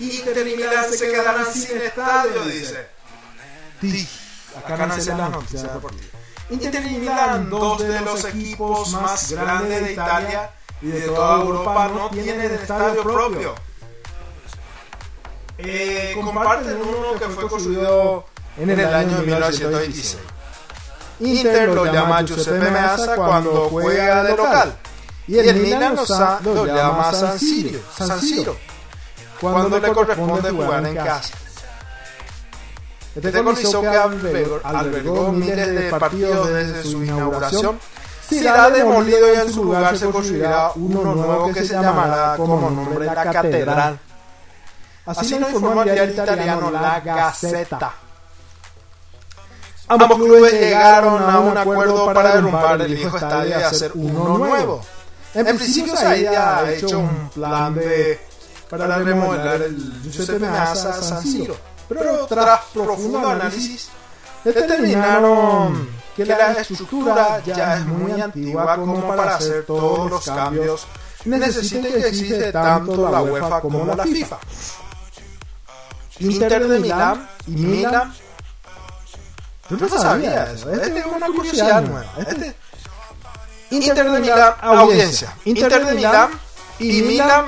[0.00, 2.88] Inter y Milán se quedarán sin estadio, dice.
[4.58, 6.18] Acá nace la noticia deportiva.
[6.50, 10.50] Inter y Milán, dos de los equipos más grandes de Italia
[10.82, 13.54] y de toda Europa, no tienen estadio propio.
[15.58, 18.24] Eh, comparten uno que fue construido
[18.58, 20.18] en el año 1926.
[21.20, 24.76] Inter lo llama Giuseppe Meazza cuando juega de local.
[25.28, 25.96] Y el Milan
[26.44, 28.56] lo, llama San Siro, San Siro
[29.40, 31.34] cuando le corresponde jugar en casa.
[33.14, 33.88] Este coliseo que
[34.62, 37.78] albergó miles de partidos desde su inauguración
[38.28, 43.06] será demolido y en su lugar se construirá uno nuevo que se llamará como nombre
[43.06, 43.98] la Catedral.
[45.06, 47.94] Así lo informó el diario italiano La Gazzetta.
[49.88, 54.80] Ambos clubes llegaron a un acuerdo para derrumbar el viejo estadio y hacer uno nuevo.
[55.34, 58.18] En principio se había hecho un plan de
[58.68, 61.56] para remodelar el Giuseppe Meazza San Siro
[61.88, 63.88] pero tras profundo análisis
[64.44, 70.86] determinaron que la estructura ya es muy antigua como para hacer todos los cambios
[71.24, 74.38] necesita que existe tanto la UEFA como la FIFA.
[76.18, 78.14] Inter de Milán y Milan.
[79.68, 80.70] Yo no sabía eso.
[80.72, 82.12] Este es una curiosidad nueva.
[82.18, 82.56] Este,
[83.70, 85.34] Inter de Milán, audiencia.
[85.44, 86.30] Inter de Milán
[86.78, 87.46] y Milan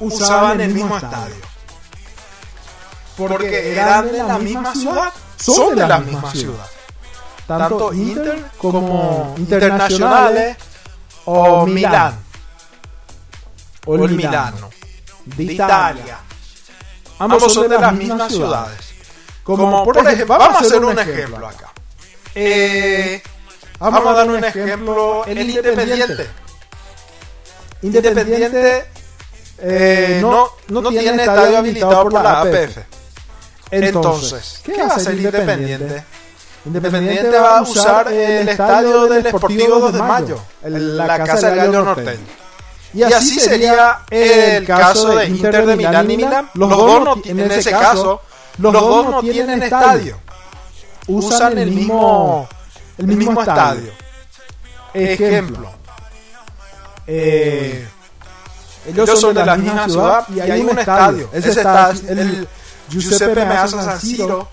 [0.00, 1.36] usaban el mismo estadio.
[3.16, 6.66] Porque eran de la misma ciudad, son de la misma ciudad.
[7.46, 10.56] Tanto Inter como Internacionales
[11.24, 12.18] o Milán.
[13.86, 14.71] O el Milano.
[15.24, 16.18] De Italia.
[17.18, 18.92] Ambos son de las mismas ciudades.
[19.42, 21.72] Como por ejemplo, vamos a hacer un ejemplo acá.
[22.34, 23.22] Eh,
[23.78, 26.28] vamos a dar un ejemplo, el Independiente.
[27.82, 28.84] Independiente
[29.58, 32.78] eh, no, no, tiene estadio habilitado por la APF.
[33.70, 36.04] Entonces, ¿qué va a hacer Independiente?
[36.64, 41.84] Independiente va a usar el estadio del Esportivo 2 de Mayo, la casa del Gallo
[41.84, 42.41] Norteño.
[42.94, 46.50] Y así sería el caso de Inter de Milán y Milán.
[46.54, 48.20] Los dos, en ese caso,
[48.58, 50.18] Los, dos no tienen estadio.
[51.06, 52.48] Usan el mismo,
[52.98, 53.92] el mismo estadio.
[54.94, 55.70] Ejemplo.
[57.06, 57.88] Eh,
[58.86, 61.30] ellos son de la misma ciudad y hay un estadio.
[61.32, 62.48] Ese estadio, el
[62.88, 64.48] Giuseppe Meazza San Siro,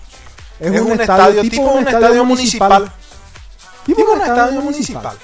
[0.58, 2.92] es un estadio tipo un estadio municipal.
[3.86, 5.16] Tipo un estadio municipal.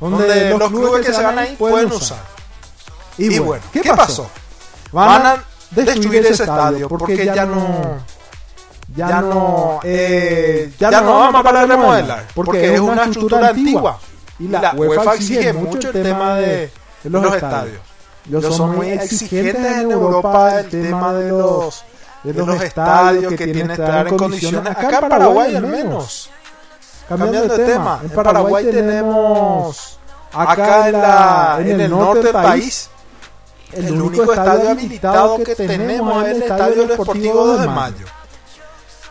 [0.00, 2.35] Donde los clubes que se van ahí pueden usar.
[3.18, 4.28] Y bueno, ¿qué pasó?
[4.92, 7.98] Van a destruir ese estadio porque ya no
[8.94, 13.98] ya no eh, ya no vamos para remodelar porque es una estructura antigua
[14.38, 16.70] y la UEFA exige mucho el tema de
[17.04, 17.80] los estadios.
[18.28, 21.84] Ellos son muy exigentes en Europa el tema de los
[22.22, 26.30] de los estadios que tienen que estar en condiciones acá en Paraguay al menos.
[27.08, 29.98] Cambiando de tema, en Paraguay tenemos
[30.32, 32.90] acá en, la, en el norte del país
[33.72, 38.06] el único estadio habilitado que tenemos es el Estadio Deportivo 2 de Mayo.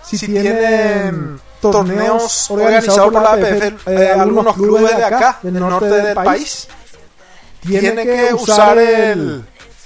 [0.04, 6.16] Si tienen torneos organizados por la APF, eh, algunos clubes de acá, del norte del
[6.16, 6.68] país,
[7.66, 9.44] tienen que usar el,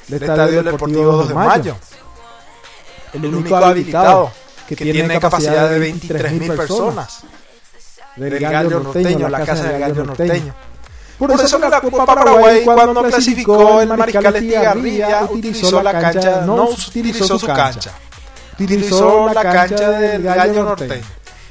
[0.09, 1.75] Estadio Deportivo 2 de Mayo.
[3.13, 4.31] El único habilitado
[4.67, 7.23] que tiene capacidad de 23.000 personas.
[8.15, 10.68] Del Gallo Norteño, la casa del Gallo Norteño.
[11.19, 16.69] Por, eso, que la Copa Paraguay cuando clasificó el Mariscal Estigarribia utilizó la cancha, no
[16.69, 17.91] utilizó su cancha,
[18.57, 21.03] utilizó la cancha del Gallo Norteño.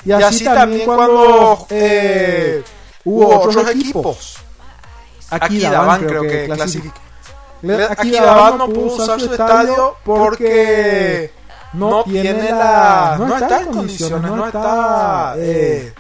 [0.07, 2.63] Y así también cuando eh,
[3.05, 4.37] hubo otros equipos.
[5.31, 6.99] Aquí Daban creo que clasificó.
[7.91, 11.31] Aquí Daban no pudo usar su estadio porque
[11.75, 13.17] no tiene la...
[13.19, 15.35] no está en condiciones, no está...
[15.37, 15.93] Eh,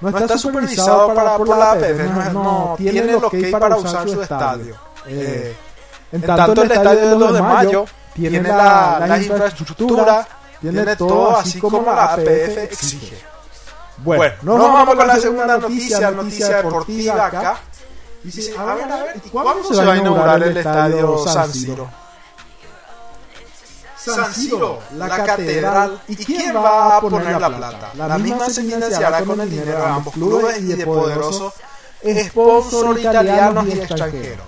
[0.00, 4.22] no está, supervisado para, por la APF, no, tiene lo que hay para usar su
[4.22, 4.76] estadio.
[5.06, 5.56] Eh,
[6.12, 7.84] en tanto, el estadio de los de Mayo
[8.14, 10.26] tiene la, la infraestructura,
[10.60, 13.30] tiene todo así como la APF exige.
[13.98, 17.60] Bueno, nos vamos con la segunda noticia, noticia deportiva acá.
[18.22, 21.90] Dice, a ver, a ver, ¿cuándo se va a inaugurar el estadio San Siro?
[24.02, 26.00] San Siro, la, catedral.
[26.08, 27.90] ¿Y quién va a poner la plata?
[27.94, 31.52] La misma se financiará con el dinero de ambos clubes y de poderosos
[32.02, 34.46] sponsors italianos y extranjeros.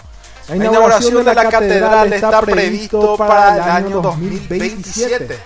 [0.48, 5.38] La inauguración de la catedral está previsto para el año 2027.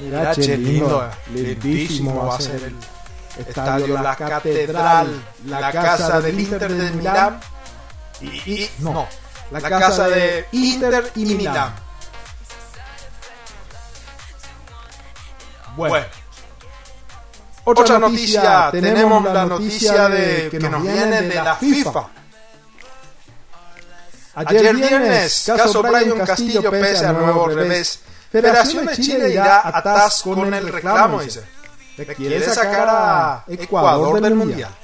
[0.00, 2.76] Mira, che lindo, lindísimo va a ser el
[3.38, 7.40] estadio La Catedral, la casa del Inter de Milán
[8.20, 9.06] y, no,
[9.52, 11.83] la casa de Inter y Milán.
[15.76, 16.06] Bueno.
[17.64, 22.08] Otra noticia, tenemos la noticia de que nos viene de la FIFA.
[24.36, 28.00] Ayer viernes, caso Brian Castillo pese a nuevo revés.
[28.30, 31.44] Federación de Chile irá atrás con el reclamo, dice.
[32.16, 34.74] quiere sacar a Ecuador del Mundial.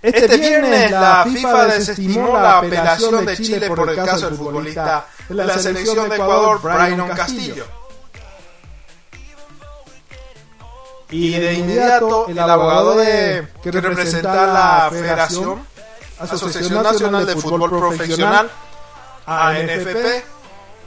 [0.00, 5.34] Este viernes la FIFA desestimó la apelación de Chile por el caso del futbolista de
[5.34, 7.66] la selección de Ecuador, Brian Castillo.
[11.10, 15.64] Y de inmediato el abogado de, que representa la Federación,
[16.18, 18.50] Asociación Nacional de Fútbol Profesional,
[19.26, 20.24] ANFP,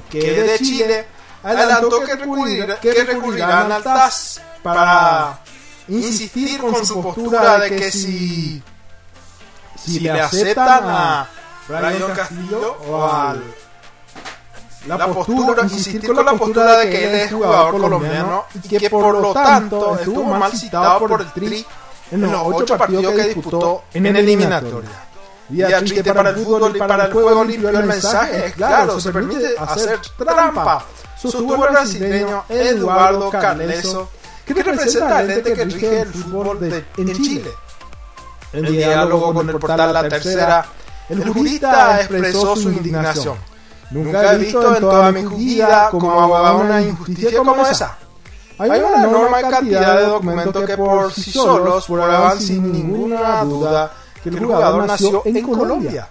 [0.09, 1.07] que es de Chile,
[1.43, 5.39] adelantó que, recurrir, que recurrirán al TAS para
[5.87, 8.61] insistir con su postura de que si,
[9.81, 11.29] si le aceptan a
[11.67, 13.43] Brian Castillo o al
[14.87, 19.19] la, postura, insistir con la postura de que él es jugador colombiano y que por
[19.19, 21.65] lo tanto estuvo mal citado por el Tri
[22.11, 24.89] en los ocho partidos que disputó en eliminatoria.
[25.49, 27.69] Día triste para el fútbol y para el juego limpio.
[27.69, 30.85] El mensaje es claro, se permite hacer trampa.
[31.17, 34.09] Sostuvo el brasileño Eduardo Carleso,
[34.45, 37.51] que representa el ente que rige el fútbol de, en Chile.
[38.53, 40.65] En diálogo con el portal La Tercera,
[41.09, 43.49] el jurista expresó su indignación
[43.91, 47.97] Nunca he visto en toda mi vida como abogado una injusticia como esa.
[48.59, 54.29] Hay una enorme cantidad de documentos que por sí solos prueban sin ninguna duda que
[54.29, 56.07] el jugador nació en Colombia.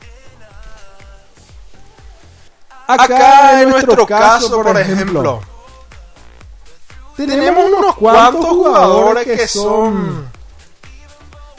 [2.86, 5.40] Acá en nuestro caso, por ejemplo,
[7.16, 10.26] tenemos unos cuantos jugadores que son...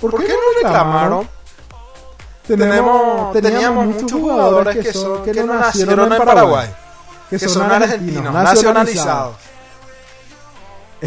[0.01, 1.29] ¿Por qué no reclamaron?
[2.57, 6.69] Tenemos, teníamos muchos jugadores que, son, que no nacieron en Paraguay,
[7.29, 9.35] que son argentinos, nacionalizados.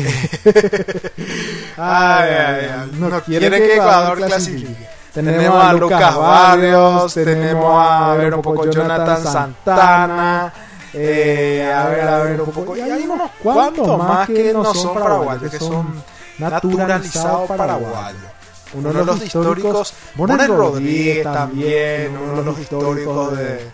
[1.76, 4.88] ay, ay, no, quiere que Ecuador clasifique.
[5.12, 10.53] Tenemos a Lucas Barrios, tenemos a ver un poco Jonathan Santana,
[10.95, 12.76] Eh, a ver, a ver, un poco.
[12.76, 16.03] Y hay unos cuantos más que no son paraguayos, que son
[16.38, 18.32] naturalizados paraguayos.
[18.75, 23.70] Uno de los históricos, Morel Rodríguez también, uno de los históricos de,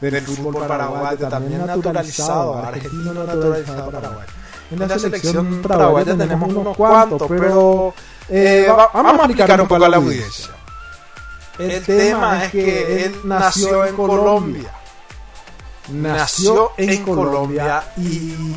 [0.00, 4.30] del fútbol paraguayo, también naturalizado, argentino naturalizado paraguayo.
[4.72, 7.94] En la selección paraguaya tenemos unos cuantos, pero
[8.28, 10.50] eh, va- vamos a explicar un poco a la audiencia.
[11.58, 14.70] El tema es que él nació en Colombia.
[15.88, 18.54] Nació en Colombia y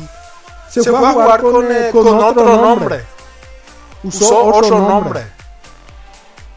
[0.70, 3.04] se fue a jugar con, eh, con otro nombre.
[4.04, 5.33] Usó otro nombre.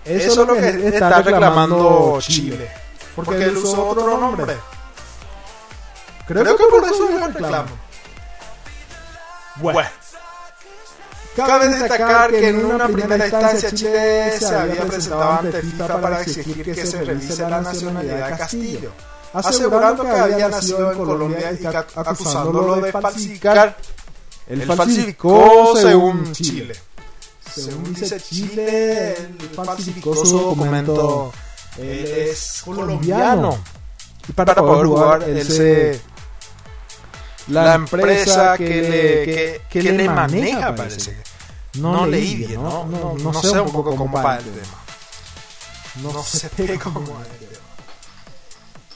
[0.08, 2.70] Eso es lo que está reclamando Chile.
[3.16, 4.55] Porque él usó otro nombre.
[6.28, 7.70] Creo que por eso yo reclamo.
[9.55, 9.89] Bueno.
[11.36, 16.64] Cabe destacar que en una primera instancia Chile se había presentado ante FIFA para exigir
[16.64, 18.91] que se revise la nacionalidad de Castillo,
[19.34, 23.78] asegurando que había nacido en Colombia y ac- acusándolo de falsificar.
[24.47, 26.76] Él falsificó según Chile.
[27.62, 31.32] Según dice Chile, él falsificó su documento.
[31.78, 33.58] Él es colombiano.
[34.28, 36.01] Y para poder jugar, él se
[37.47, 41.18] la empresa que le, que, que le maneja, parece.
[41.76, 42.86] No, leí bien, ¿no?
[42.86, 44.84] No, no, sé un poco cómo va el tema.
[46.01, 46.49] No sé
[46.80, 47.58] cómo va el tema.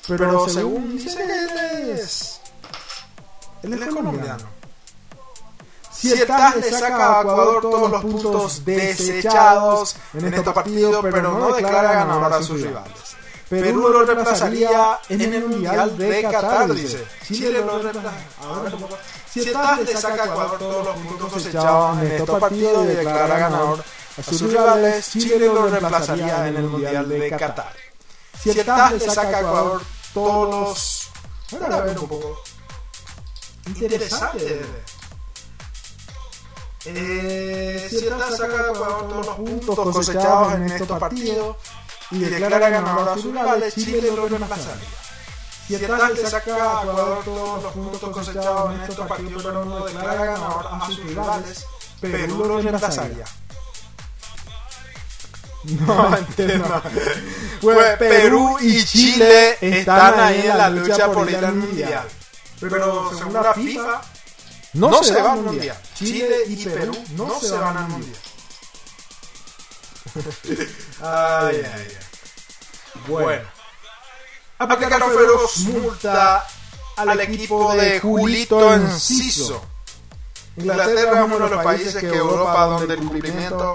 [0.07, 2.41] Pero según dice él es...
[3.63, 4.60] Él es colombiano.
[6.01, 11.31] Si el TAS le saca a Ecuador todos los puntos desechados en estos partidos, pero
[11.31, 13.15] no declara ganador a sus rivales.
[13.47, 17.05] Perú lo reemplazaría en el Mundial de Qatar, dice.
[17.27, 18.27] Chile lo reemplazaría.
[18.41, 18.71] Ahora,
[19.29, 22.87] si el TAS le saca a Ecuador todos los puntos cosechados en estos partidos y
[22.87, 23.83] declara ganador
[24.17, 27.73] a sus rivales, Chile lo reemplazaría en el Mundial de Qatar.
[28.41, 29.81] Si el TAS le saca a Ecuador
[30.15, 31.09] todos los...
[31.51, 32.41] Bueno, a ver un poco.
[33.67, 34.61] Interesante.
[36.85, 41.55] Eh, si el TAS saca a Ecuador todos los puntos cosechados en estos partidos
[42.09, 44.87] y declara ganador a sus rivales, Chile lo reemplazaría.
[45.67, 49.65] Si el TAS le saca a Ecuador todos los puntos cosechados en estos partidos, pero
[49.65, 51.65] no declara ganador a sus rivales,
[51.99, 53.25] Perú lo reemplazaría.
[55.63, 56.81] No entiendo.
[57.61, 62.07] Pues Perú y Chile están ahí en la lucha por ir al mundial.
[62.59, 64.01] Pero según la FIFA,
[64.73, 65.77] no, se van al mundial.
[65.95, 68.17] Chile y Perú no se van al mundial.
[71.01, 71.97] ay, ay, ay.
[73.07, 73.47] Bueno.
[74.59, 76.45] Aplicaron feroz multa
[76.95, 79.61] al equipo de Julito Enciso.
[80.57, 83.73] Inglaterra es uno de los países que Europa donde el cumplimiento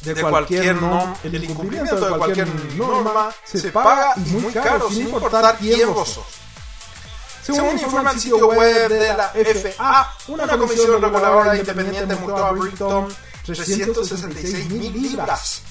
[0.00, 5.58] de cualquier norma, el incumplimiento de cualquier norma se paga y muy caro sin importar
[5.58, 6.24] quién vos sos.
[7.54, 13.08] Según informa el sitio web de la FA, una comisión reguladora independiente multó a Brighton
[13.44, 15.62] 366 mil libras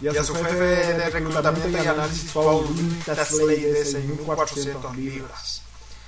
[0.00, 2.66] y a su jefe de reclutamiento y análisis Paul
[3.04, 5.62] Tasley de 6.400 libras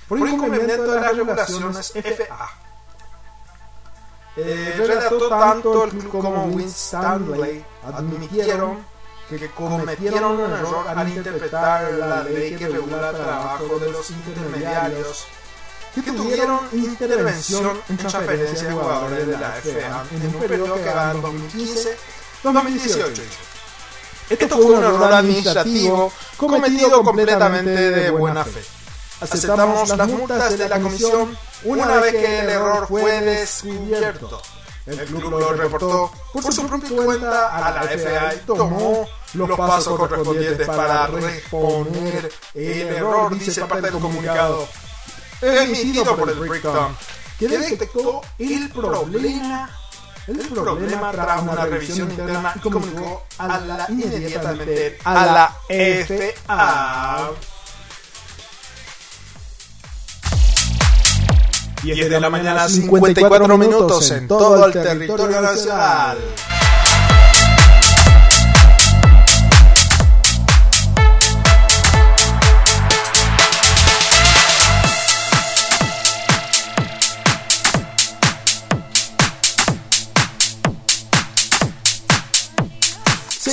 [0.07, 2.49] por incumplimiento de las regulaciones FA.
[4.37, 8.85] Eh, relató tanto el club como Win Stanley admitieron
[9.29, 15.27] que cometieron un error al interpretar la ley que regula el trabajo de los intermediarios
[16.01, 21.11] que tuvieron intervención en transferencia de jugadores de la FA en un periodo que va
[21.11, 23.21] en 2015-2018.
[24.29, 28.63] Esto fue un error administrativo cometido completamente de buena fe.
[29.21, 34.41] Aceptamos las multas de la comisión una vez que el error fue descubierto.
[34.85, 39.97] El club lo reportó por su propia cuenta a la FA y tomó los pasos
[39.97, 44.67] correspondientes para reponer el error, dice parte del comunicado
[45.41, 46.95] emitido por el Breakdown,
[47.37, 49.69] que detectó el problema
[50.27, 57.31] el problema tras una revisión interna y comunicó a la, inmediatamente a la FA.
[61.83, 66.17] 10 de la mañana, 54 minutos en todo el territorio nacional.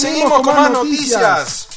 [0.04, 1.68] Seguimos con más noticias.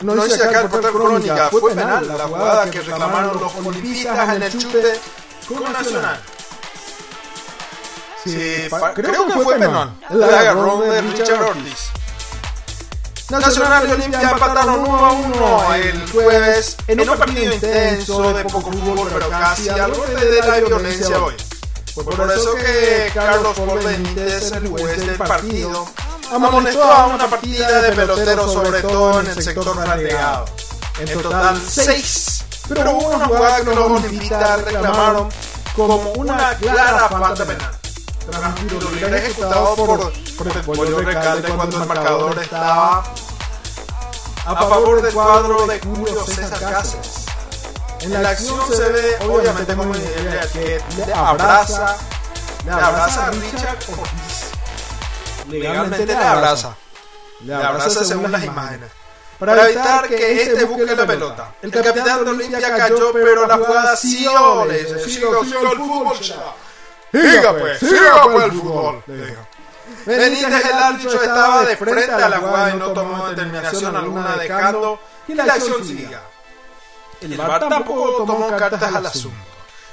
[0.00, 4.42] Nos dice acá el portal Crónica, fue penal la jugada que reclamaron los olimpistas en
[4.42, 5.00] el chute
[5.46, 6.20] con Nacional.
[8.24, 9.94] Sí, creo, que fue penal.
[10.08, 11.90] El agarrón de Richard Ortiz.
[13.28, 18.72] Nacional y Olimpia empataron 1 a 1 el jueves en un partido intenso de poco
[18.72, 21.34] fútbol, pero casi al borde de la violencia hoy.
[21.94, 25.86] Fue por eso que Carlos Paul Benítez, el juez del partido,
[26.32, 30.44] amonestó a una partida de peloteros, sobre todo en el sector flanqueado.
[30.98, 32.44] En total, 6.
[32.68, 35.28] Pero hubo una jugada que los olimpistas reclamaron
[35.76, 37.78] como una clara falta penal.
[38.30, 43.02] Tras un tiro libre ejecutado por, por el pollo recalde cuando el marcador estaba
[44.44, 47.26] a favor del cuadro de Julio César Cáceres.
[48.00, 51.96] En la acción se ve obviamente como que le abraza,
[52.64, 54.51] le abraza a Richard Ortiz.
[55.48, 56.76] Legalmente le abraza.
[57.44, 58.90] Le abraza según las imágenes.
[59.38, 61.54] Para evitar que este busque la pelota.
[61.62, 63.98] El capitán de Olimpia cayó, pero la jugada.
[64.66, 66.54] Le dice, siga, siga el fútbol, ya.
[67.10, 69.02] Siga pues, siga pues el fútbol.
[69.06, 69.46] le dijo.
[70.06, 74.98] Benítez el árbitro estaba de frente a la jugada y no tomó determinación alguna dejando
[75.26, 76.22] que la acción siga.
[77.20, 79.38] El VAR tampoco tomó cartas al asunto.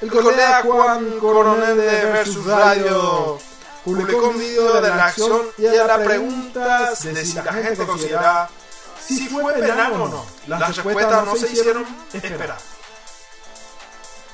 [0.02, 3.38] El colega Juan Coronel de Versus Radio
[3.90, 8.50] publicó un video de la acción y a la pregunta de si la gente consideraba
[9.06, 10.26] si fue penal o no.
[10.48, 12.58] Las respuestas no se hicieron esperar.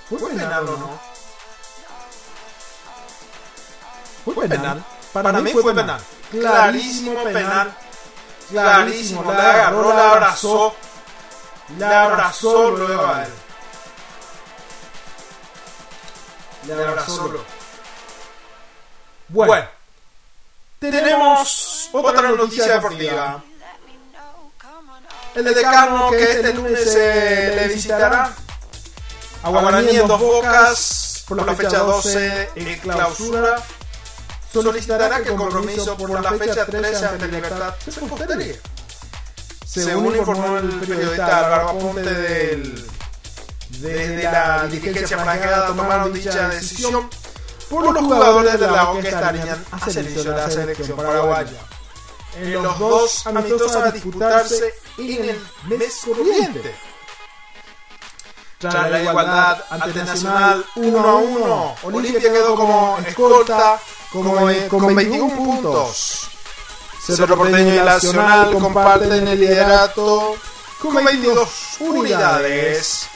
[0.09, 0.99] ¿Fue penal o no?
[4.25, 4.83] Fue penal.
[5.13, 6.01] Para, mí fue penal.
[6.31, 7.73] Clarísimo penal.
[8.49, 9.31] Clarísimo.
[9.31, 10.75] Le agarró, la abrazó.
[11.77, 13.33] Le abrazó luego a él.
[16.67, 17.54] Le abrazó luego.
[19.29, 19.67] Bueno.
[20.79, 23.43] Tenemos otra noticia deportiva.
[25.33, 28.33] El decano que este lunes se le visitará.
[29.43, 33.61] a Guaraní en dos bocas por la fecha 12 en clausura.
[34.53, 38.61] solicitará que el compromiso por la fecha 13 ante Libertad se postergue.
[39.65, 42.87] Según informó el periodista Álvaro Aponte del,
[43.69, 47.09] desde la dirigencia franqueada tomaron dicha decisión
[47.69, 51.59] por los jugadores de la O que estarían a servicio de la selección paraguaya.
[52.37, 56.75] En los dos amistosos a disputarse en el mes corriente.
[58.57, 63.79] Tras la igualdad ante Nacional 1 a 1, Olimpia quedó como escolta
[64.11, 64.33] como,
[64.69, 66.29] con 21 puntos.
[67.05, 70.35] Cerro Porteño y Nacional comparten el liderato
[70.81, 71.49] con 22
[71.81, 73.07] unidades.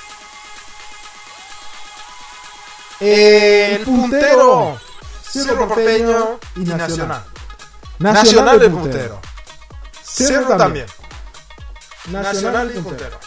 [2.99, 4.79] El puntero,
[5.23, 7.23] Cerro Porteño y Nacional.
[7.99, 9.21] Nacional el puntero.
[10.03, 10.85] Cerro también.
[12.07, 13.19] Nacional y puntero.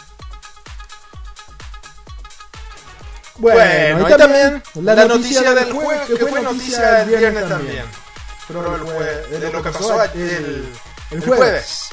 [3.37, 7.85] Bueno, y también la, noticia del jueves, que fue noticia el viernes también.
[8.47, 10.71] Pero el jueves, de lo que pasó el,
[11.09, 11.89] el jueves.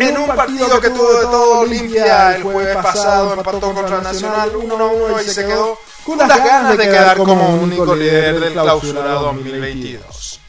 [0.00, 5.22] En un partido que tuvo de todo Olimpia el jueves pasado, empató contra Nacional 1-1
[5.22, 10.40] y se quedó con las ganas de quedar como único líder del clausura 2022.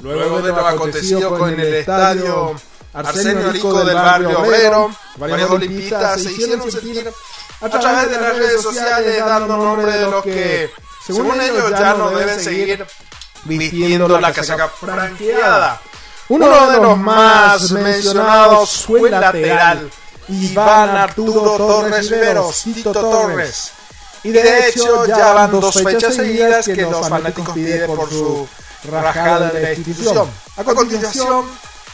[0.00, 2.54] Luego de lo acontecido con el estadio
[2.92, 7.10] Arsenio Rico del barrio obrero, varios olimpistas se hicieron sentir
[7.60, 10.70] a través de las redes sociales dando nombre de los que,
[11.06, 12.86] según ellos, ya no deben seguir
[13.44, 15.80] vistiendo la casaca franqueada.
[16.28, 19.90] Uno de los más mencionados fue el lateral
[20.28, 23.72] Iván Arturo Torres Riveros, Tito Torres.
[24.22, 28.48] Y de hecho ya van dos fechas seguidas que los fanáticos piden por su
[28.84, 30.30] rajada de la institución.
[30.56, 31.46] A continuación,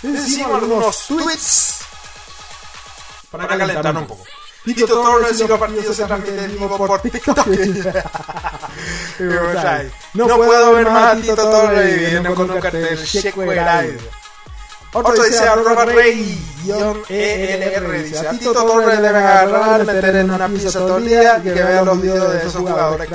[0.03, 1.75] Decimos algunos tweets
[3.31, 4.25] para calentar un poco.
[4.67, 7.47] Tito Torres y los partidos se transmiten en vivo por TikTok.
[10.15, 13.45] no puedo ver más a Tito Torres viviendo con un cartel Checo
[14.93, 16.45] Otro dice arroba rey
[17.09, 21.43] ELR dice a Tito Torres debe agarrar, meter en una pieza todo el día y
[21.43, 23.09] que vea los videos de esos jugadores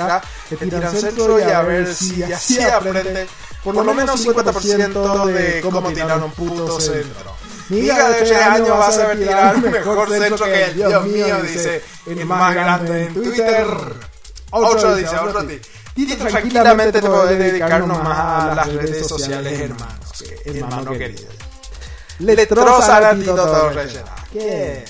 [0.48, 3.28] que tiran centro y a ver si así aprende
[3.62, 7.41] por lo menos 50% de cómo tirar un puto centro.
[7.72, 11.06] Mi hija de 3 años va a saber tirar un mejor centro que el Dios
[11.06, 13.66] mío, dice el más grande en Twitter.
[14.50, 15.62] Otro dice, otro dice.
[15.94, 20.24] Tito tranquilamente te podés dedicarnos más a las redes sociales, hermanos.
[20.44, 21.30] Hermano querido.
[22.18, 24.00] Le destrozan a Tito Torres.
[24.30, 24.84] ¿Qué?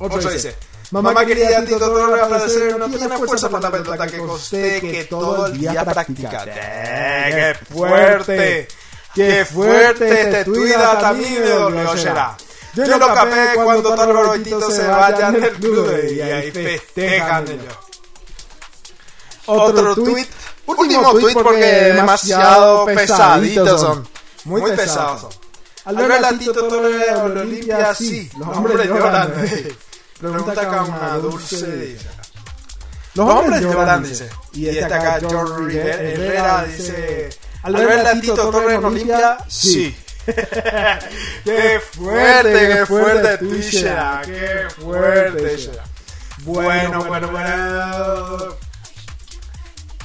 [0.00, 0.56] Otro dice.
[0.90, 5.46] Mamá quería Tito Torres aparecer no tiene fuerza para la pelota que costé que todo
[5.46, 6.52] el día practicar.
[6.52, 8.66] ¡Qué fuerte!
[9.16, 12.36] ¡Qué fuerte este tuida también me dolió será!
[12.74, 17.74] Yo lo capé cuando Toro y Tito se vayan del club y ahí festejan ellos.
[19.46, 20.26] Otro tweet.
[20.66, 21.64] Último tweet porque
[21.94, 24.06] demasiado pesaditos son.
[24.44, 25.30] Muy pesados son.
[25.86, 28.30] Albert Tito Torre Olimpia, sí.
[28.38, 29.32] Los hombres lloran.
[30.20, 31.76] Pregunta acá una dulce.
[31.76, 32.06] dice.
[33.14, 34.28] Los hombres lloran, dice.
[34.52, 37.30] Y está acá George Herrera, dice.
[37.66, 39.96] Albert Tito Torres Olimpia, sí.
[41.44, 45.70] qué fuerte, qué fuerte Twitchera, qué fuerte.
[46.44, 48.56] Bueno, bueno, bueno.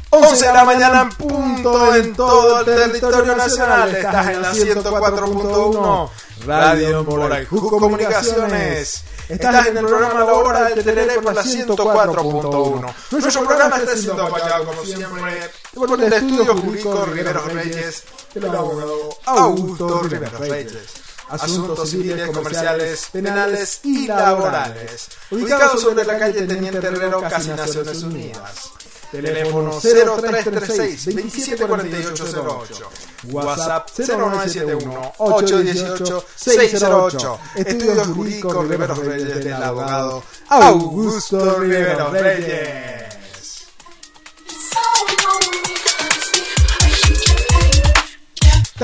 [0.09, 3.95] 11 de la mañana en punto en todo el territorio nacional.
[3.95, 6.09] Estás en la 104.1
[6.45, 9.03] Radio Moraijú Comunicaciones.
[9.30, 12.93] Estás en el programa La Hora del Tereré por la 104.1.
[13.12, 18.03] Nuestro programa está siendo apoyado, como siempre, por el Estudio Jurídico Riveros Reyes,
[18.36, 20.93] el abogado Augusto Riveros Reyes.
[21.30, 25.07] Asuntos civiles, comerciales, penales y laborales.
[25.30, 28.72] Ubicado sobre la calle Teniente Herrero, casi Naciones Unidas.
[29.11, 32.89] Teléfono 0336 274808.
[33.32, 37.39] WhatsApp 0971 818 608.
[37.55, 43.11] Estudio Jurídico Riveros Reyes del abogado Augusto Riveros Reyes.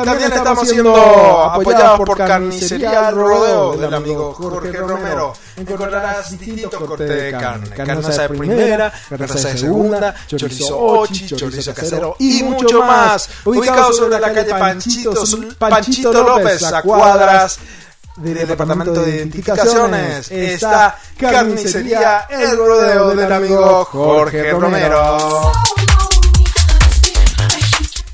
[0.06, 5.34] También estamos siendo apoyados por Carnicería Rodeo del amigo Jorge Romero.
[5.56, 7.70] Encontrarás distintos cortes de carne.
[7.70, 13.30] Carne de primera, carne de segunda, chorizo ochi, chorizo casero y mucho más.
[13.46, 15.14] Ubicado sobre la calle Panchito,
[15.58, 17.60] Panchito López, a cuadras
[18.18, 25.52] del departamento de identificaciones está Carnicería El Rodeo del amigo Jorge Romero.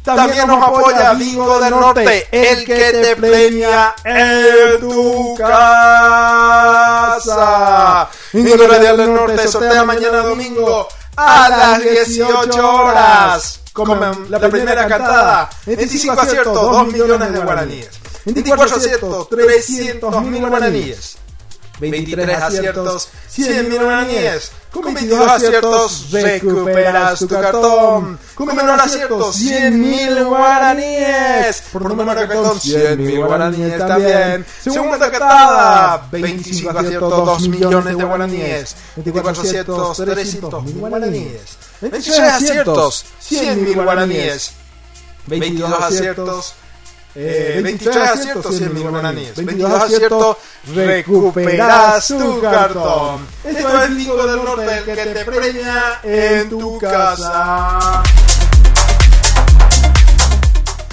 [0.04, 7.30] También nos apoya Bingo del Norte, el que te premia en tu casa.
[8.34, 13.62] Bingo Radial del Norte sortea mañana domingo a las 18 horas.
[13.72, 13.96] Como
[14.30, 17.90] la primera cantada, 25 aciertos, 2 millones de guaraníes.
[18.26, 21.18] 24 aciertos, 300 mil guaraníes.
[21.80, 24.52] 23 aciertos, 100 mil guaraníes.
[24.74, 28.20] Con 22 aciertos recuperas tu cartón.
[28.34, 31.64] Con menor acierto 100 mil guaraníes.
[31.72, 34.46] Por número de cartón 100 mil guaraníes también.
[34.62, 38.76] Segunda cartada 25 aciertos 2 millones de guaraníes.
[38.96, 41.58] 24 aciertos 300 mil guaraníes.
[41.82, 44.54] 23 aciertos 100 mil guaraníes.
[45.28, 46.54] 22 aciertos
[47.16, 49.36] eh, 23 aciertos, 100 mil guaraníes.
[49.36, 50.38] 22 aciertos,
[50.74, 53.28] recuperas tu cartón.
[53.44, 58.04] Esto es Bingo del Norte, el que te premia en tu casa.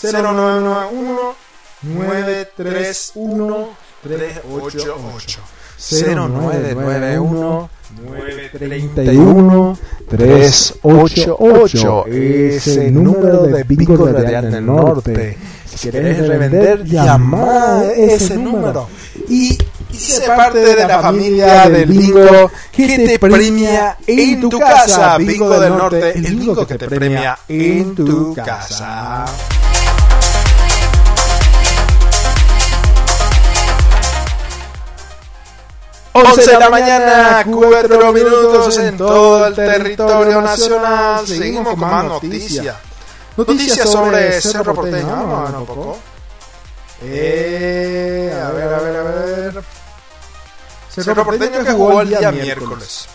[0.02, 1.36] 0991
[1.82, 5.42] 931 388
[5.90, 7.70] 0991
[8.04, 9.78] 931
[10.08, 15.36] 388 ese número de Bingo Radial del Norte.
[15.64, 18.88] Si quieres revender, llama ese número.
[19.28, 19.58] Y,
[19.90, 25.16] y sé parte de la familia del Bingo que te premia en tu casa.
[25.18, 29.24] Bingo del Norte, el Bingo que te premia en tu casa.
[36.14, 41.26] 11 de la mañana, 4 minutos en todo el territorio nacional.
[41.26, 42.76] Seguimos con más noticias.
[43.36, 45.06] Noticias sobre Cerro Porteño.
[45.08, 45.98] Vamos a ver un poco.
[47.04, 49.64] Eh, a ver, a ver, a ver.
[50.90, 53.08] Cerro Porteño que jugó el día miércoles.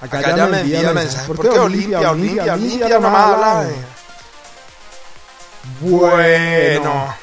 [0.00, 1.26] Acá ya me envía mensaje.
[1.28, 3.68] ¿Por qué Olimpia, Olimpia, Olimpia nomás habla?
[3.70, 3.74] eh?
[5.80, 7.21] Bueno.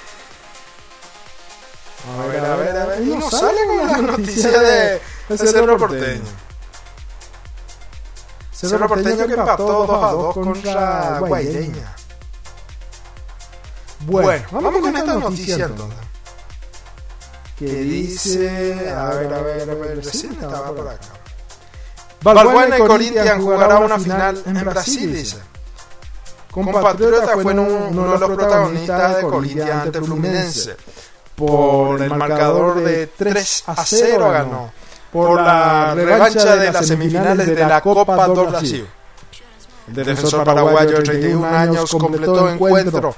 [2.17, 3.01] A ver, a ver, a ver.
[3.01, 6.21] Y nos sale con la noticia de, de Cerro Porteño.
[8.51, 11.95] Cerro Porteño que empató 2 a 2 contra Guaireña.
[14.01, 15.99] Bueno, vamos con esta noticia entonces.
[17.57, 18.89] Que dice.
[18.89, 19.97] A ver, a ver, a ver.
[19.97, 21.07] Recién estaba por acá.
[22.21, 25.37] Balbuena y Corinthians jugará una final en Brasil, dice.
[26.51, 30.75] Compatriota fue uno, uno de los protagonistas de Corinthians ante Fluminense.
[31.39, 34.71] Por el marcador de 3 a 0 ganó.
[35.11, 38.87] Por la revancha de las semifinales de la Copa do Brasil.
[39.87, 43.15] El defensor paraguayo de 31 años completó encuentro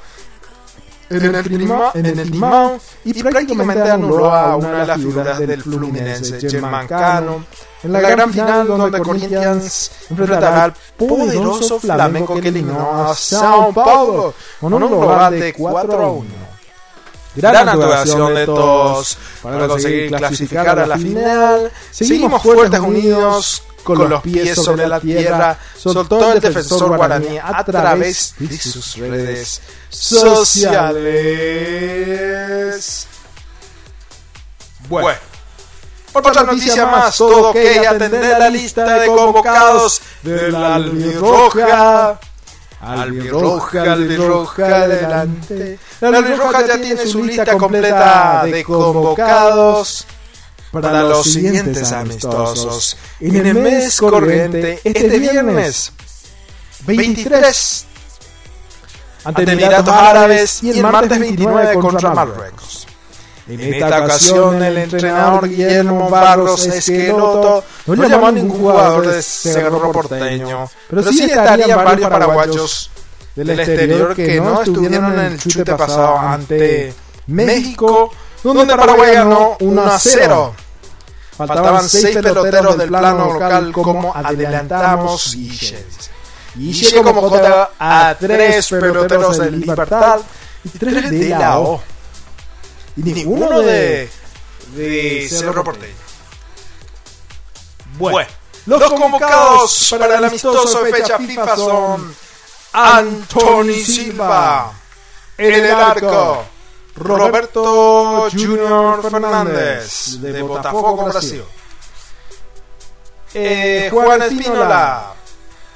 [1.12, 5.62] en el, Timao, en el Timao y prácticamente anuló a una de las figuras del
[5.62, 7.44] Fluminense, Germán Cano,
[7.84, 14.34] en la gran final donde Corinthians enfrentará al poderoso Flamengo que eliminó a Sao Paulo
[14.60, 16.51] con un global de 4 a 1.
[17.36, 21.72] Gran actuación de todos para conseguir clasificar a la final.
[21.92, 28.36] Seguimos fuertes unidos con los pies sobre la tierra, soltó el defensor guaraní a través
[28.38, 31.08] de sus redes sociales.
[34.88, 35.20] Bueno,
[36.14, 42.20] otra noticia más, todo que atender la lista de convocados de la albirroja.
[42.82, 45.80] Albirroja, albirroja, adelante.
[46.02, 50.08] La albirroja ya tiene su lista completa de convocados
[50.72, 52.98] para los siguientes amistosos.
[53.20, 55.92] En el mes corriente, este viernes
[56.88, 57.86] 23
[59.24, 62.88] ante Emiratos Árabes y el martes 29 contra Marruecos.
[63.48, 69.92] En esta ocasión el entrenador Guillermo Barros Esqueloto no llamó a ningún jugador de Cerro
[69.92, 72.90] Porteño, pero sí estarían varios paraguayos
[73.36, 76.94] del exterior que no estuvieron en el chute pasado ante
[77.28, 78.12] México,
[78.44, 80.56] donde Paraguay ganó 1 a 0.
[81.38, 85.86] Faltaban 6 peloteros del plano local como adelantamos Guille.
[86.56, 90.20] Guille como J a 3 peloteros del Libertad
[90.64, 91.82] y 3 de la O.
[92.98, 94.10] Y ninguno de,
[94.76, 95.94] de Cerro Porteño.
[97.98, 98.30] Bueno,
[98.66, 102.16] los convocados para el amistoso de fecha FIFA son
[102.74, 104.72] Anthony Silva.
[105.38, 106.46] En el arco.
[106.96, 111.44] Roberto Junior Fernández de Botafogo, Brasil.
[113.34, 115.14] Eh, Juan Espínola,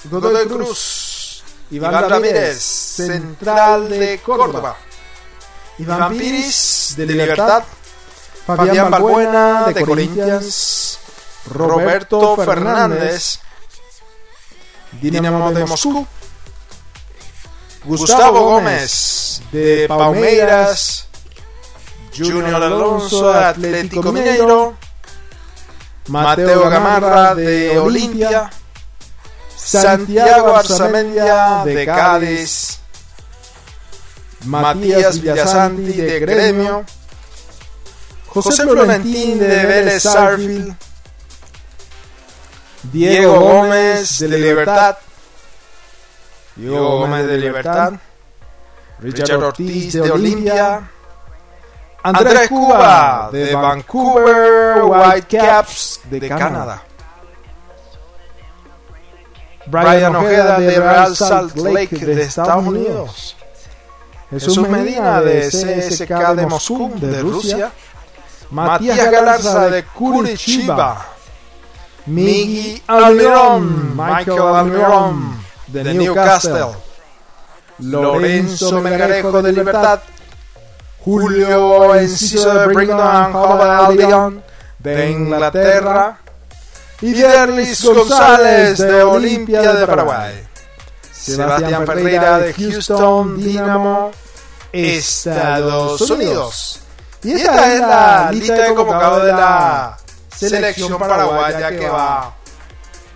[0.03, 1.41] Godoy Cruz,
[1.71, 4.75] Iván Ramírez, Central de Córdoba.
[5.77, 7.63] Iván Piris de Libertad,
[8.45, 10.99] Fabián Balbuena de Corinthians,
[11.49, 13.39] Roberto Fernández,
[15.01, 16.05] Dinamo de Moscú,
[17.85, 21.07] Gustavo Gómez de Palmeiras,
[22.15, 24.75] Junior Alonso de Atlético Mineiro,
[26.07, 28.49] Mateo Gamarra de Olimpia,
[29.55, 32.79] Santiago Arzamendia de Cádiz,
[34.45, 36.85] Matías Villasanti de Gremio,
[38.27, 40.75] José Florentín de Vélez Sarfield,
[42.83, 44.97] Diego Gómez de Libertad,
[46.55, 47.93] Diego Gómez de Libertad,
[48.99, 50.89] Richard Ortiz de Olimpia,
[52.01, 56.81] Andrés Cuba de Vancouver Whitecaps de Canadá.
[59.67, 63.35] Brian Ojeda de Real Salt Lake de Estados Unidos.
[64.29, 67.71] Jesús Medina de CSK de Moscú de Rusia.
[68.51, 71.05] Matías Galarza de Curitiba.
[72.05, 75.44] Miggy Almirón, Michael Almirón
[75.83, 76.67] de Newcastle.
[77.79, 79.99] Lorenzo Melgarejo de Libertad.
[81.03, 84.43] Julio Enciso de Brighton Hove Albion
[84.79, 86.19] de Inglaterra.
[87.01, 90.47] Y Derlis González de Olimpia de Paraguay.
[91.11, 94.11] Sebastián Ferreira de Houston Dynamo,
[94.71, 96.79] Estados Unidos.
[97.23, 99.97] Y esta es la lista de convocados de la
[100.35, 102.33] selección paraguaya que va,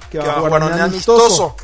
[0.10, 1.56] que va a jugar un amistoso.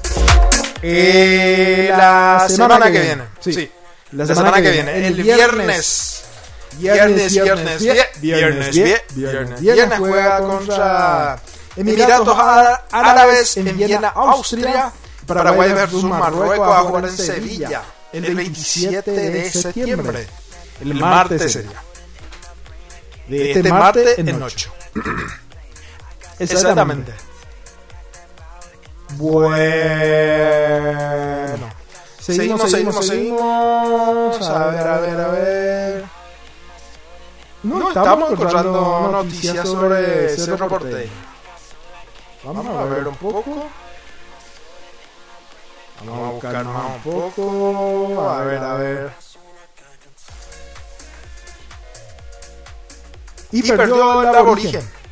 [0.81, 3.23] Eh, la semana que viene.
[3.39, 3.71] Sí,
[4.11, 5.07] la semana que viene.
[5.07, 6.25] El viernes
[6.77, 8.75] Viernes, viernes, viernes, viernes,
[9.15, 11.39] viernes, viernes juega contra
[11.75, 12.37] Emiratos
[12.91, 14.91] Árabes en Viena, Austria.
[15.25, 17.83] Paraguay versus Marruecos a jugar en Sevilla
[18.13, 20.27] el 27 de septiembre.
[20.81, 21.81] El martes sería.
[23.27, 24.73] De este martes en 8.
[26.39, 27.13] Exactamente.
[29.13, 29.55] Bueno.
[32.19, 34.41] Seguimos, seguimos, seguimos.
[34.41, 36.05] A ver, a ver, a ver.
[37.63, 41.11] No, estamos encontrando noticias sobre Cerro Porteño.
[42.43, 43.69] Vamos a ver un poco.
[46.05, 48.29] Vamos a buscar más un poco.
[48.29, 49.11] A ver, a ver.
[53.51, 55.04] Y, perdió el aborigen.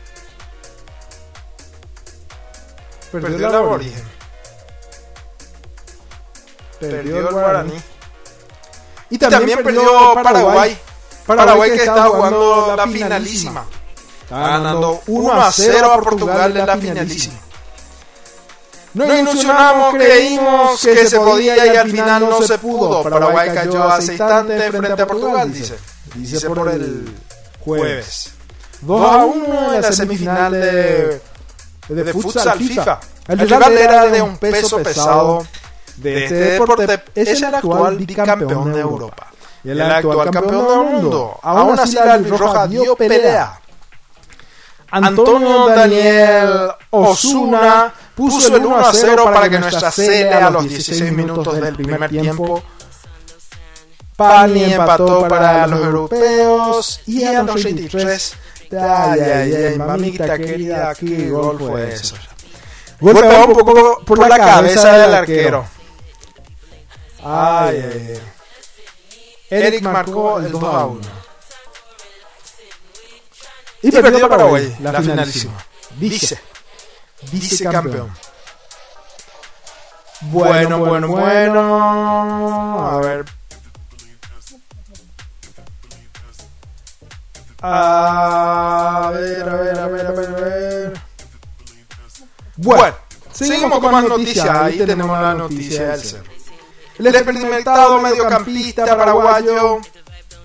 [3.22, 4.04] Perdió el aborigen.
[6.80, 7.76] Perdió el guaraní.
[9.12, 10.76] Y también perdió Paraguay.
[11.28, 13.66] Paraguay que está jugando la finalísima.
[14.30, 17.40] Ganando 1 a 0 a Portugal en la finalísima.
[18.96, 23.04] No ilusionamos, creímos que se podía y al final no se pudo.
[23.04, 25.78] Paraguay cayó hace instante frente a Portugal, dice.
[26.16, 27.14] Dice por el
[27.60, 28.32] jueves.
[28.82, 31.22] 2 a 1 en la semifinal de,
[31.88, 33.00] de futsal FIFA.
[33.28, 35.46] El rival era de un peso pesado
[35.98, 37.04] de este deporte.
[37.16, 39.28] Es el actual bicampeón de Europa.
[39.64, 41.40] Y el actual campeón del mundo.
[41.42, 43.60] Aún así la Roja dio pelea.
[44.92, 51.12] Antonio Daniel Osuna puso el 1 a 0 para que nuestra sede a los 16
[51.12, 52.62] minutos del primer tiempo.
[54.16, 58.36] Pani empató para los europeos y a los 23.
[58.80, 62.16] Ay, ay, ay, mamita querida, qué gol fue eso.
[63.00, 65.66] Golpeó un poco por la cabeza del arquero.
[67.24, 68.22] Ay, ay, ay.
[69.50, 71.02] Eric marcó el 2 a 1.
[73.84, 75.54] Y perdió Paraguay, la finalísima.
[75.98, 76.40] Dice.
[77.32, 78.14] Dice campeón.
[80.22, 82.90] Bueno, bueno, bueno.
[82.90, 83.26] A ver.
[87.66, 90.94] A ver, a ver, a ver, a ver, a ver.
[92.58, 92.96] Bueno,
[93.32, 94.50] seguimos con más noticias.
[94.50, 96.32] Ahí tenemos la noticia del cerro.
[97.00, 99.80] El experimentado mediocampista paraguayo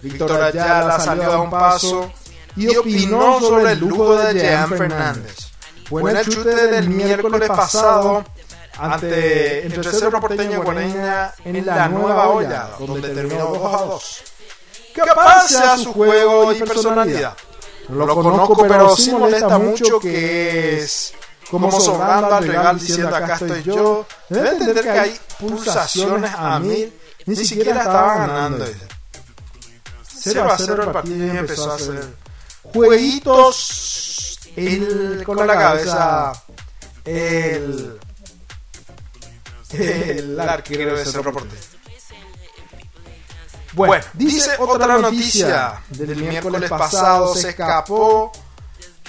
[0.01, 2.13] Víctor Ayala salió a un paso
[2.55, 5.51] y opinó sobre el lujo de Jean Fernández.
[5.89, 8.25] Fue el chute del miércoles pasado
[8.79, 14.23] ante entre Cerro Porteño y Guareña en la nueva olla, donde terminó 2 a 2.
[14.95, 17.37] Capaz sea su juego y personalidad.
[17.89, 21.15] Lo conozco, pero sí molesta mucho que es
[21.51, 24.07] como sobrando al regal diciendo acá estoy yo.
[24.29, 26.93] Debe entender que hay pulsaciones a mil,
[27.27, 28.67] ni siquiera estaba ganando.
[30.21, 32.05] 0 a 0 el partido y empezó a hacer
[32.73, 36.33] jueguitos el, con la cabeza
[37.05, 37.99] el,
[39.73, 41.78] el arquero de Cerro Porteño.
[43.75, 48.33] Bueno, dice otra noticia del miércoles pasado, se escapó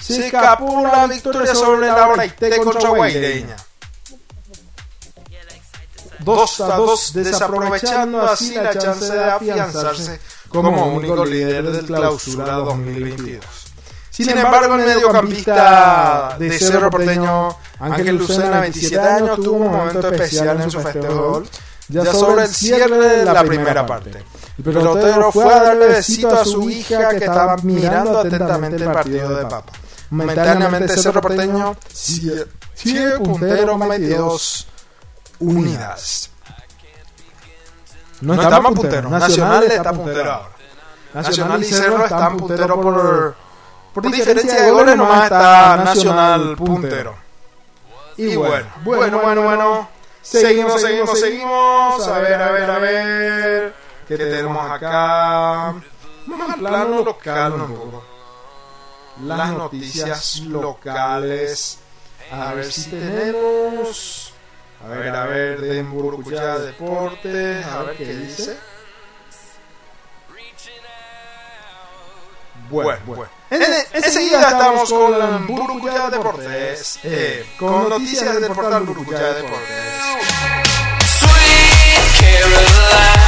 [0.00, 3.56] se escapó la victoria sobre la Braite contra Guaireña.
[6.20, 13.44] 2 a 2, desaprovechando así la chance de afianzarse como único líder del clausura 2022.
[14.10, 20.60] Sin embargo, el mediocampista de Cerro Porteño, Ángel Lucena, 27 años, tuvo un momento especial
[20.60, 21.42] en su festejo
[21.88, 24.22] ya sobre el cierre de la primera parte.
[24.60, 29.34] El pelotero fue a darle besito a su hija que estaba mirando atentamente el partido
[29.34, 29.72] de Papa.
[30.10, 34.66] Momentáneamente Cerro Porteño sigue puntero 22
[35.38, 36.30] unidades.
[38.20, 39.10] No, estamos punteros.
[39.10, 40.50] Nacional está puntero ahora.
[41.14, 43.34] Nacional y Cerro están puntero por,
[43.94, 47.14] por diferencia de goles, nomás está Nacional puntero.
[48.18, 49.88] Y bueno, bueno, bueno, bueno.
[50.20, 52.06] Seguimos, seguimos, seguimos.
[52.06, 53.79] A ver, a ver, a ver.
[54.10, 55.72] ¿Qué tenemos acá?
[56.26, 58.04] Más plano local un poco
[59.24, 61.78] las noticias locales.
[62.32, 64.34] A ver si tenemos.
[64.84, 67.62] A ver, a ver, de Burbuja Deporte.
[67.62, 68.58] A ver qué dice.
[72.68, 73.30] Bueno, bueno.
[73.48, 73.62] En,
[73.92, 76.98] enseguida estamos con Burbuja Deportes.
[77.04, 79.94] Eh, con noticias del portal Burbuja Deportes.
[81.20, 83.19] Sweet Caroline.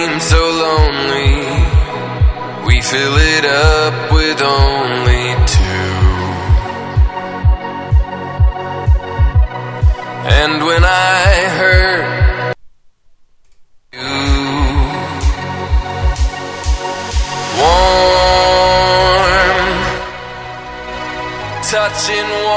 [0.00, 1.34] been so lonely.
[2.66, 5.94] We fill it up with only two.
[10.42, 11.24] And when I
[11.58, 12.54] hurt
[13.92, 14.20] you,
[17.60, 18.40] warm,
[21.72, 22.49] touching.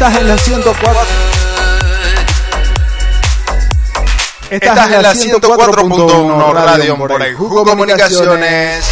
[0.00, 1.00] Estás en la 104.
[4.48, 8.82] Estás en la 104.1 Radio Moray Jugo Comunicaciones.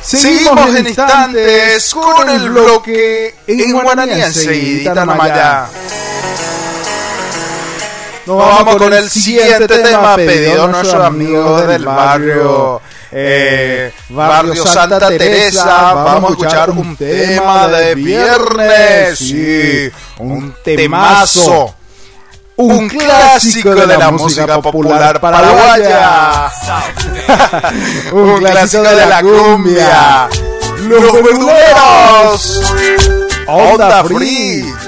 [0.00, 5.68] Seguimos en instantes con el bloque en guaraní enseguidita nomás ya.
[8.24, 12.80] Nos Nos vamos con el siguiente tema pedido a nuestros amigos del barrio.
[13.10, 21.74] Eh, barrio Santa Teresa, vamos a escuchar un tema de viernes, sí, un temazo,
[22.56, 26.50] un clásico de la música popular paraguaya,
[28.12, 30.28] un clásico de la cumbia,
[30.80, 32.74] los verduleros,
[33.46, 34.87] Onda Free.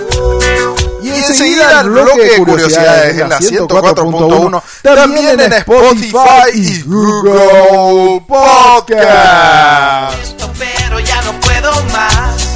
[1.21, 6.17] Y enseguida el bloque de curiosidades en la 104.1, también en Spotify
[6.55, 10.17] y Google Podcast.
[10.59, 12.49] pero ya no puedo más.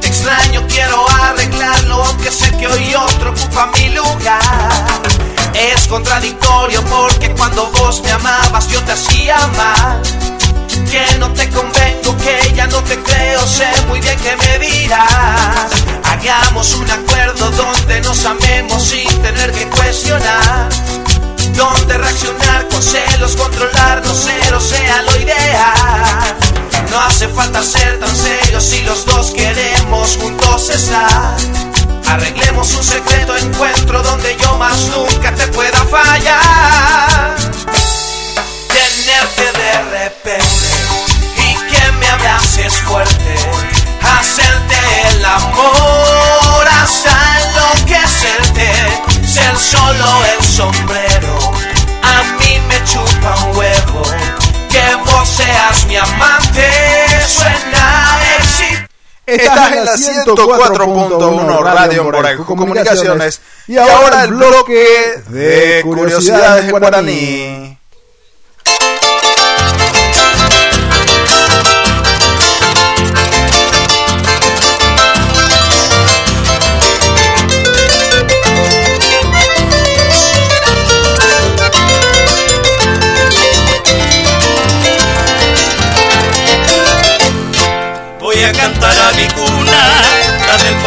[0.00, 5.02] Te extraño, quiero arreglarlo, aunque sé que hoy otro ocupa mi lugar.
[5.54, 10.02] Es contradictorio porque cuando vos me amabas yo te hacía mal.
[10.90, 15.70] Que no te convengo, que ya no te creo, sé muy bien que me dirás.
[16.02, 20.70] Hagamos un acuerdo donde nos amemos sin tener que cuestionar.
[21.54, 26.36] Donde reaccionar con celos, controlarnos, cero sea lo ideal.
[26.90, 31.36] No hace falta ser tan serios si los dos queremos juntos estar.
[32.08, 37.36] Arreglemos un secreto encuentro donde yo más nunca te pueda fallar.
[40.00, 40.40] Repente
[41.36, 43.34] y que me abraces fuerte.
[44.00, 44.76] Hacerte
[45.10, 48.70] el amor hasta enloquecerte.
[49.26, 51.52] Ser solo el sombrero.
[52.04, 54.02] A mí me chupa un huevo.
[54.70, 56.70] Que vos seas mi amante.
[57.26, 58.88] Suena excitante.
[59.26, 66.70] Estás en la 104.1 Radio Moray Jugo Comunicaciones y ahora el bloque de curiosidades en
[66.70, 67.77] guaraní.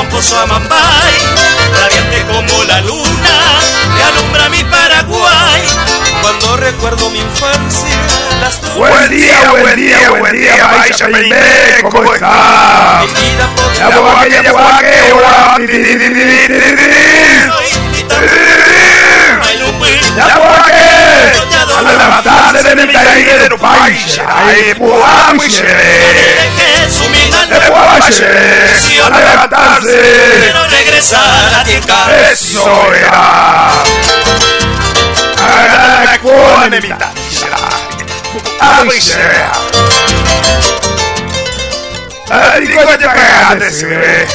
[0.02, 1.14] Pomposo Amambay,
[1.80, 3.60] radiante como la luna,
[3.96, 5.62] que alumbra mi Paraguay.
[6.22, 8.00] Cuando recuerdo mi infancia,
[8.42, 11.38] las Buen día, buen día, buen día, Perimé,
[11.84, 13.04] ¿cómo está?
[13.78, 15.58] Ya guaque, ya guaque, hola,
[21.78, 26.42] al levantarse del inteiro país, aí pulamos e xerê.
[29.04, 30.00] Al levantarse,
[30.40, 31.80] quiero regresar a ti,
[32.32, 33.84] eso era.
[35.38, 37.14] Agradar con mi mitad,
[38.96, 39.46] y xerê.
[42.30, 44.28] Ay, coño, pegate, xerê.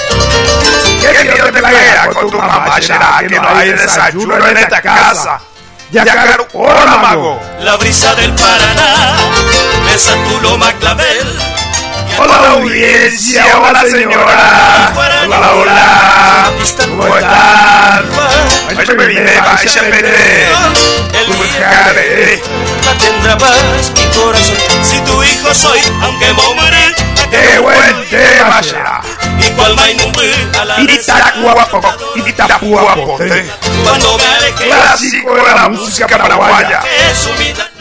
[1.13, 2.81] ¿Qué quiero te la con tu mamá?
[2.81, 5.41] ¿Será que no hay desayuno en esta casa?
[5.91, 7.41] Ya cagaron, hola, mago.
[7.61, 9.17] La brisa del Paraná,
[9.85, 11.39] besa tu loma clavel.
[12.19, 14.93] Hola, audiencia, hola, señora.
[15.25, 16.53] Hola, hola.
[16.79, 18.05] ¿Cómo están?
[18.69, 20.49] Ay, me vine, vaya, vete.
[21.13, 22.43] El Búscale.
[22.85, 24.57] la tendrá paz mi corazón.
[24.83, 26.95] Si tu hijo soy, aunque moriré,
[27.31, 29.01] Qué buen tema será.
[29.39, 30.77] Y cual mainumbe a la.
[33.85, 36.83] Cuando me aleje, Clásico de la música paraguaya.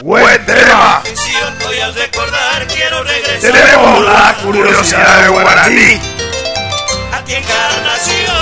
[0.02, 1.02] Buen tema.
[1.68, 6.02] Hoy al recordar quiero regresar Tenemos la curiosidad de guaraní.
[7.12, 8.36] a ti encarnación.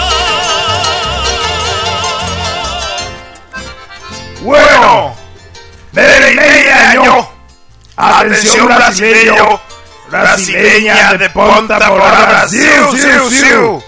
[4.42, 5.16] Bueno,
[5.94, 7.30] desde y media año.
[7.96, 9.73] Atención brasileño.
[10.22, 13.84] Brasileña de Ponta por Brasil, siu, siu,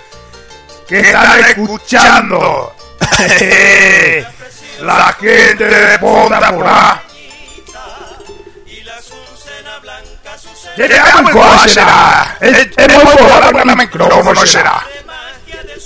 [0.87, 2.73] que están escuchando.
[4.81, 7.01] La gente de Ponta por A.
[10.75, 12.37] Llegamos coche será.
[12.41, 12.67] Es
[13.03, 14.83] muy por el micrófono será.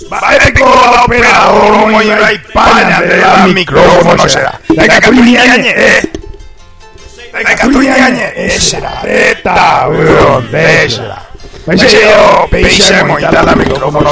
[0.08, 0.68] Vai con
[1.04, 4.58] operador iba y paña de la micrófono será.
[4.70, 6.02] La catuñañe, eh.
[6.02, 6.19] La catuñañe,
[8.36, 10.50] esa teta, weón,
[13.04, 14.10] moita la micrófono.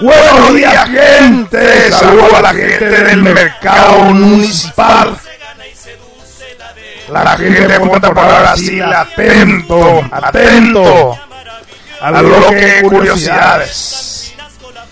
[0.00, 1.92] Buenos días, gente.
[1.92, 5.16] Saludo a la gente del mercado municipal.
[7.08, 11.18] La gente Punta por Brasil, atento, atento
[12.00, 14.34] a lo que de curiosidades.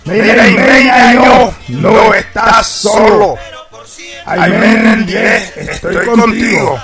[0.05, 3.37] Mira, y yo, no estás solo.
[4.27, 6.81] Aymen 10, estoy contigo.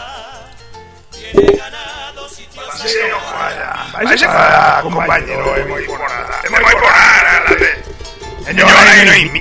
[4.02, 7.44] Vaya para compañero, es muy por nada, por nada.
[8.44, 8.70] Señor,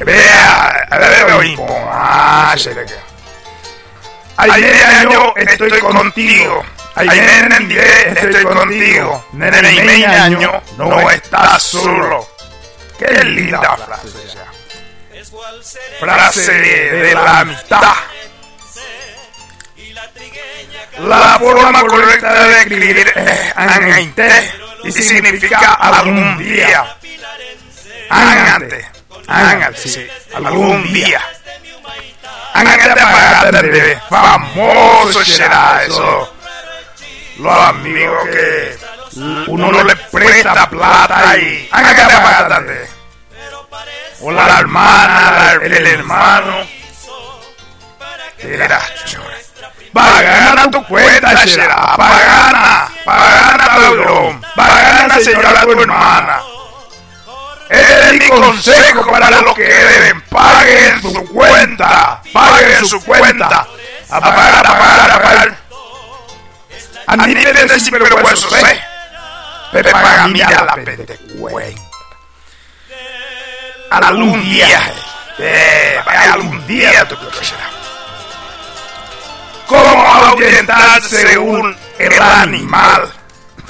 [0.06, 1.58] vea, a ver, veo y
[1.92, 3.04] ah, se le queda.
[4.38, 6.64] Ayer año estoy contigo.
[6.96, 7.84] Ayer en 10
[8.18, 9.26] estoy contigo.
[9.34, 12.28] Nene año no estás solo.
[12.98, 14.55] Qué linda frase.
[16.00, 17.94] Frase de la amistad.
[21.00, 24.52] La forma correcta de escribir es angante
[24.84, 26.98] y significa algún día.
[28.10, 28.90] Angante,
[29.28, 31.22] angante, sí, algún día.
[32.54, 33.02] Angante
[34.10, 36.36] para famoso será eso
[37.38, 38.78] los amigos que
[39.48, 42.95] uno no le presta plata y haga que bastante.
[44.28, 46.66] O la hermana, el, el hermano.
[48.40, 48.82] Era
[49.94, 51.96] Pagana tu cuenta, será.
[51.96, 54.42] Pagana, pagana, padrón.
[54.56, 56.42] Pagana, señora, tu hermana.
[57.70, 60.22] Este es mi consejo para los que deben.
[60.22, 62.22] Paguen su cuenta.
[62.34, 63.68] Paguen su cuenta.
[64.10, 65.58] A pagar, a pagar, a pagar.
[67.06, 68.82] A mí me decís vergüenza, ¿eh?
[69.72, 71.85] Pero para mí a la pende cuenta.
[74.04, 74.94] Algún día,
[75.40, 76.02] eh,
[76.34, 77.08] algún día.
[79.68, 83.14] ¿Cómo ahuyentar según el animal?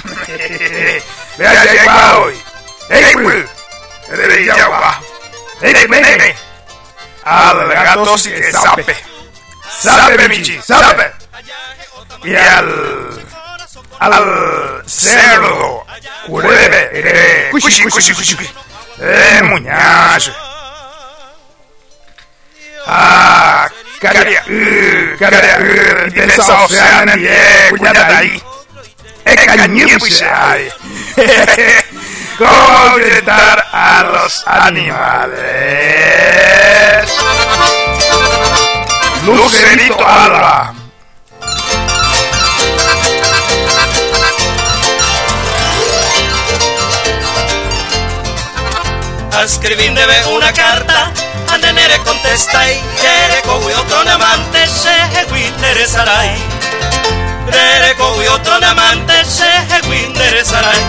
[1.88, 2.42] Va hoy.
[2.90, 3.50] ¡Ey, pues!
[4.10, 5.00] ¡Ey, ya va!
[5.62, 6.36] ¡Ey, ven!
[7.24, 8.86] Al gato sí que sabe.
[9.80, 11.12] Sabe, Michi, sabe.
[12.24, 13.26] Y al
[14.00, 15.86] al cerdo.
[16.26, 16.90] Curebe,
[19.00, 20.34] eh, muñacho.
[22.88, 23.68] Ah,
[24.00, 28.42] caria, uh, caria, uh, dessa oceana, é, cuidado aí.
[29.26, 30.72] É cañizo, pues, ay.
[32.38, 35.36] ¿Cómo orientar a los animales?
[39.26, 40.85] Lucerito Alba.
[49.44, 51.12] Scrivindeve una carta
[51.50, 56.32] a tenere contestai Rere con otro amante se guindere sarai
[57.46, 59.46] Rere con otro amante se
[59.84, 60.82] guindere sarai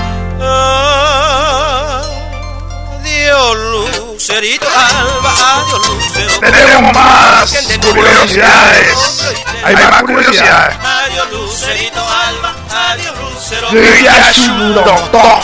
[3.16, 7.50] Adiós lucerito alba, adiós lucero Tenemos más
[7.80, 9.34] curiosidades.
[9.64, 10.76] Hay más curiosidades.
[10.82, 15.40] Adiós lucerito alba, adiós lucero Gryashudoto.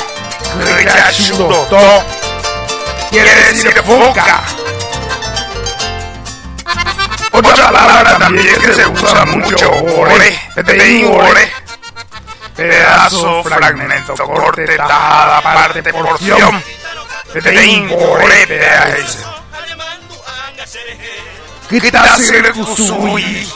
[0.58, 2.21] Gryashudoto.
[3.12, 4.42] Quiere decir foca.
[7.30, 11.52] Otra palabra también que se usa mucho, ore, peteín, ore.
[12.56, 16.64] Pedazo, fragmento, corte, tajada, parte, porción.
[17.34, 19.18] Peteín, ore, pedazo.
[22.54, 23.46] Kusui.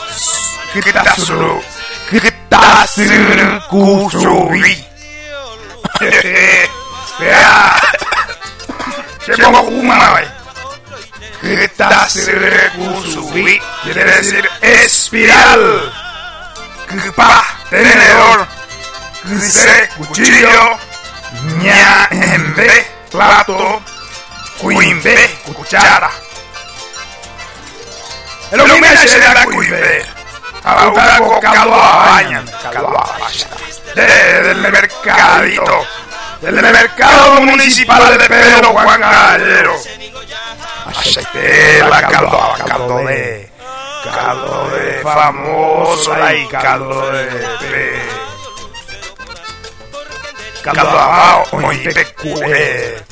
[0.73, 1.63] Kitasuru.
[2.11, 4.85] Kitasir kusui.
[9.35, 10.29] Llevo una vez.
[11.41, 13.61] Kitasir kusui.
[13.83, 15.93] Quiere decir espiral.
[17.69, 18.47] Tenedor.
[19.97, 20.77] Cuchillo.
[21.61, 23.81] Ña, embe, plato.
[24.59, 26.09] Cuimbe, cuchara.
[28.51, 30.05] El hombre se da cuimbe.
[30.63, 32.43] Ahora caldo a baña.
[32.63, 33.47] Caldo a baña.
[33.95, 35.85] Del mercadito.
[36.41, 39.73] Del mercado municipal de Pedro Juan Gallero.
[40.85, 43.51] Aceite, la caldo caldo de.
[44.03, 46.13] Caldo de famoso.
[46.13, 47.25] Ay, caldo de.
[47.25, 48.07] pe-
[50.61, 51.57] Caldo abajo.
[51.57, 53.03] Oye, pecue.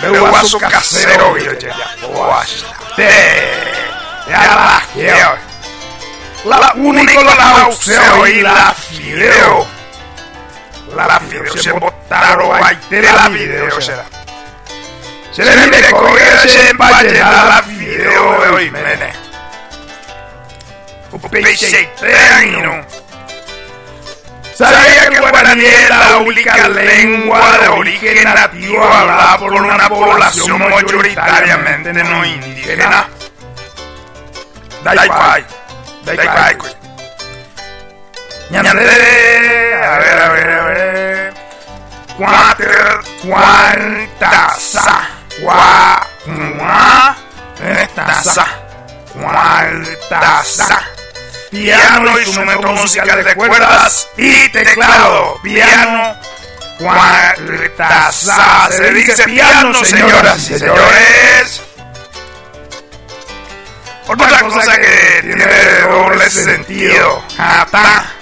[0.00, 1.36] Pero vaso casero.
[1.38, 1.74] Yo ya.
[4.28, 5.38] Ya la.
[6.44, 9.75] La único la y la fideo.
[10.96, 14.04] La fideo se botaron ahí de la video será.
[15.30, 19.12] Se le mire cogerse en vallenata video y mene.
[21.12, 22.82] Un peixe término.
[24.54, 31.92] Sabía que guaraní es la única lengua de origen nativo hablada por una población mayoritariamente
[31.92, 33.06] no indígena.
[34.82, 35.44] Dai pai,
[36.04, 36.85] dai pai.
[38.54, 41.34] A ver, a ver, a ver.
[42.16, 45.08] Cuatro, cuartaza,
[45.40, 47.16] cua, cua,
[47.94, 48.46] taza,
[49.12, 50.80] cuartaza.
[51.50, 55.38] Piano instrumento musical de cuerdas y teclado.
[55.42, 56.14] Piano,
[56.78, 58.68] cuartaza.
[58.70, 61.62] Se dice piano, señoras y señores.
[64.06, 67.24] Otra cosa que tiene doble sentido.
[67.36, 68.15] Ata.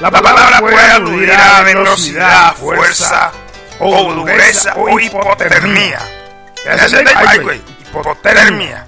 [0.00, 3.32] La palabra puede aludir a velocidad, fuerza,
[3.80, 5.98] o dureza, o hipotermia.
[7.80, 8.86] Hipotermia.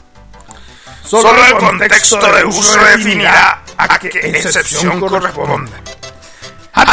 [1.02, 5.72] Solo el contexto de uso definirá a qué excepción corresponde.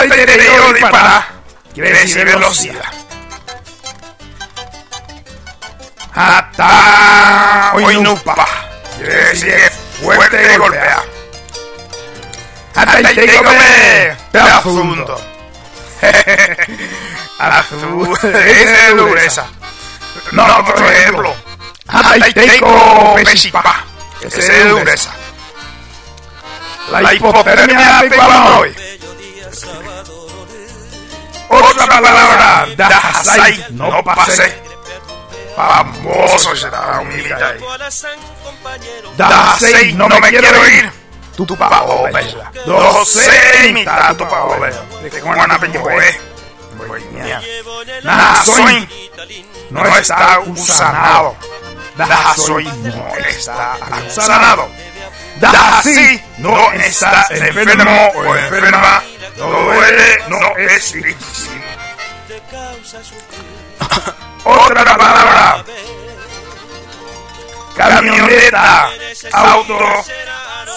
[0.09, 1.27] Deterioro disparar
[1.73, 2.91] quiere decir velocidad.
[6.13, 8.47] Hasta hoy nupa
[8.97, 9.71] quiere decir
[10.01, 10.57] fuerte de
[12.85, 12.93] golpea.
[12.93, 15.21] Hasta el me profundo.
[17.39, 19.45] Azul, ese es dureza.
[20.31, 21.33] No, por ejemplo.
[24.21, 25.11] Es de dureza.
[26.91, 28.75] La hipotermia pecuama hoy.
[31.49, 34.61] Otra palabra, dajasai, no pasé.
[35.55, 37.57] Famoso será un militar.
[39.17, 41.06] Dajasai, no me quiero ir.
[41.45, 42.51] Tu pavo, bella.
[42.65, 44.81] Doce mitad tu pavo, bella.
[45.03, 46.19] De que guana peñoe.
[48.03, 48.89] Nasoy
[49.69, 51.35] no está usanado.
[51.95, 53.77] Dahasoy no está
[54.07, 54.67] usanado.
[55.39, 59.03] Dahasi no está enfermo o enferma.
[59.37, 61.61] No duele, no es difícil.
[64.43, 65.63] Otra palabra.
[67.75, 68.89] Camioneta,
[69.33, 70.03] auto,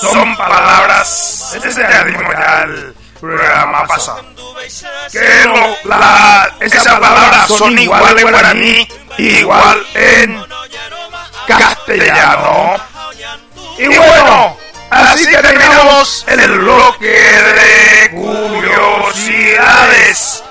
[0.01, 1.53] son palabras.
[1.55, 4.25] Este es el ritmo ya el programa pasado.
[5.11, 5.51] Que
[5.85, 10.45] la, esas palabras son igual en guaraní, igual en
[11.47, 12.77] castellano.
[13.79, 14.57] Y bueno,
[14.91, 20.43] así terminamos el bloque de curiosidades.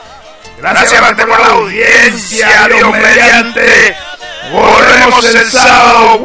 [0.58, 3.98] Gracias Marte por la audiencia, Dios mediante.
[4.52, 6.20] Volvemos el sábado.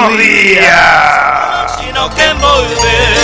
[0.00, 1.72] Buenos días.
[1.80, 3.18] sino que envolver.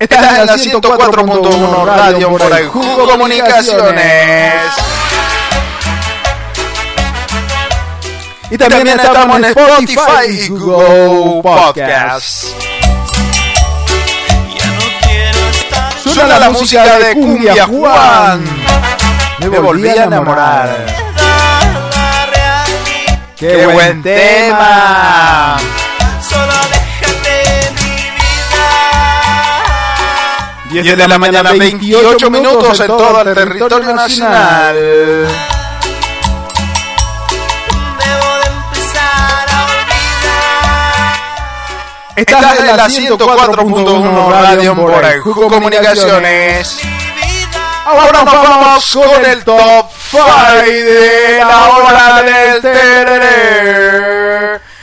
[0.00, 4.62] Estás en la 104.1 Radio por el Jugo Comunicaciones.
[8.50, 12.71] Y también estamos en Spotify y Google Podcast.
[16.22, 18.44] Suena la música de Cumbia Juan.
[19.40, 20.68] Me volví a enamorar.
[20.68, 23.18] la realidad.
[23.36, 25.56] ¡Qué buen tema!
[26.20, 27.90] Solo déjate mi
[30.70, 30.84] vida.
[30.84, 35.26] 10 de la mañana, 28 minutos en todo el territorio nacional.
[42.14, 46.78] Estás en la 104.1 Radio por el Jugo Comunicaciones.
[47.86, 50.26] Ahora nos vamos con el top 5
[50.62, 53.40] de la hora del tereré.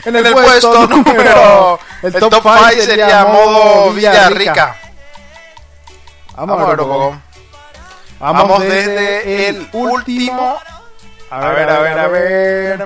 [0.06, 1.80] En el puesto número.
[2.02, 4.76] El top 5 sería modo Villarrica.
[6.36, 7.22] Vamos a ver un poco.
[8.20, 10.58] Vamos desde el último.
[11.30, 12.86] A ver, a ver, a ver.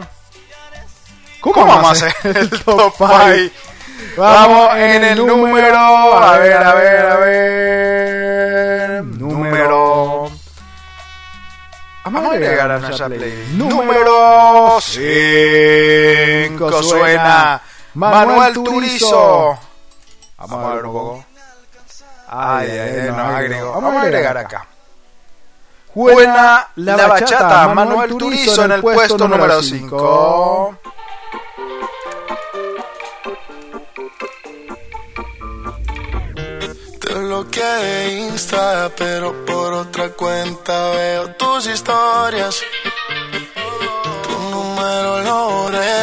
[1.40, 3.10] ¿Cómo vamos a hacer el top 5?
[4.18, 5.78] Vamos en el número.
[5.78, 9.04] A ver, a ver, a ver.
[9.04, 10.32] Número.
[12.06, 13.50] Vamos a agregar a nuestra playlist.
[13.52, 17.62] Número 5 suena
[17.94, 19.58] Manuel Turizo.
[20.38, 21.26] Vamos a ver un poco.
[22.28, 23.74] Ay, ay, nos agregó.
[23.74, 24.68] Vamos a agregar acá.
[25.94, 30.76] Buena la bachata, Manuel Turizo en el puesto número 5.
[37.34, 42.62] bloqueé de Insta, pero por otra cuenta veo tus historias.
[44.24, 45.98] Tu número lo borré,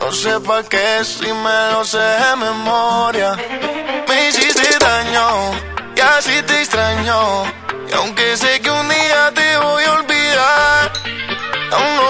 [0.00, 3.30] no sé pa' qué si me lo sé de memoria.
[4.08, 5.26] Me hiciste daño
[5.96, 7.44] y así te extraño.
[7.88, 10.92] Y aunque sé que un día te voy a olvidar,
[11.70, 12.01] aún no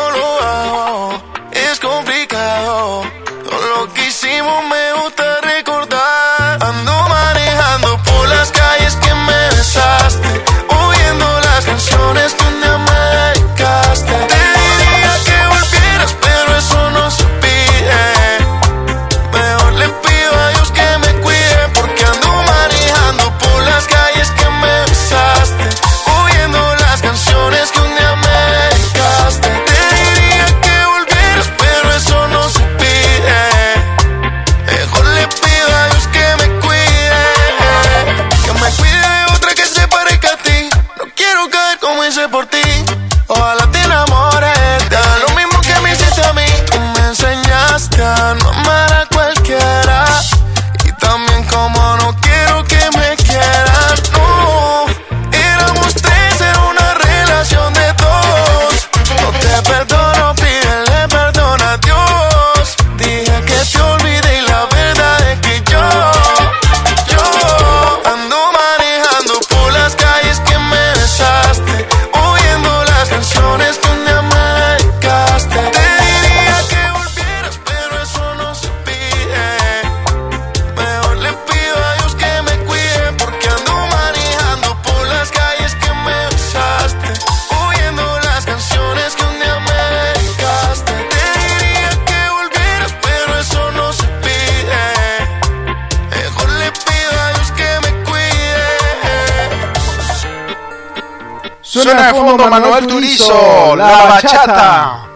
[102.83, 105.07] Arturizo, la bachata.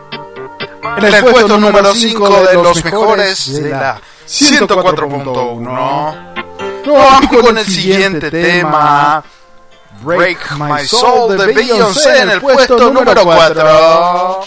[0.98, 6.46] En el, el puesto número 5 de los mejores de la 104.1.
[6.86, 9.22] Vamos con el siguiente tema.
[10.02, 14.40] Break My Soul de Beyoncé en el puesto número 4.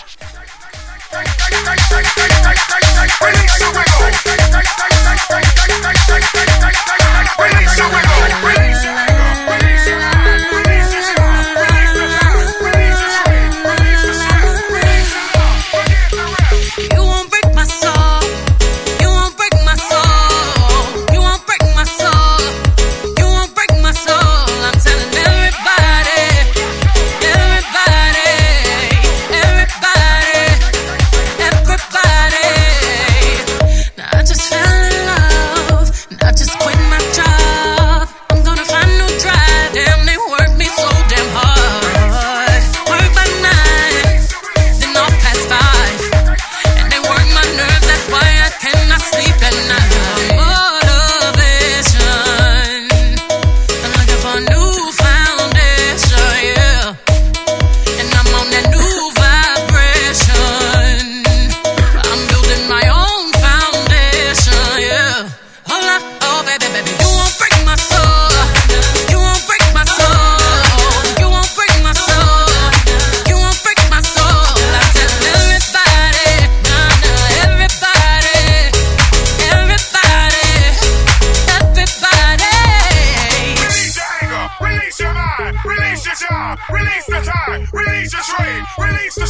[88.60, 89.27] Release the.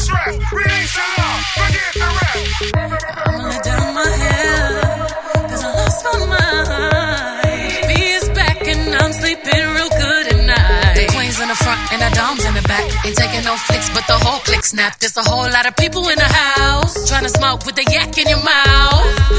[0.54, 1.28] Release the.
[1.58, 2.08] Forget the.
[3.26, 4.10] I'm gonna down my
[5.52, 7.88] I lost my mind.
[7.88, 10.94] B is back and I'm sleeping real good at night.
[10.96, 12.86] The queens in the front and the doms in the back.
[13.06, 13.56] Ain't taking no
[13.94, 14.40] but the whole
[14.70, 15.00] snap.
[15.00, 17.10] There's a whole lot of people in the house.
[17.10, 19.39] Trying to smoke with a yak in your mouth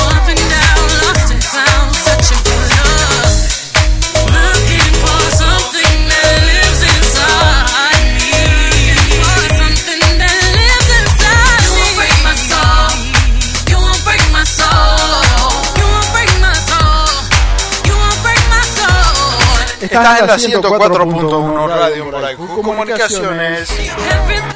[19.91, 23.69] Estás en la 104.1 Radio Moraicu Comunicaciones.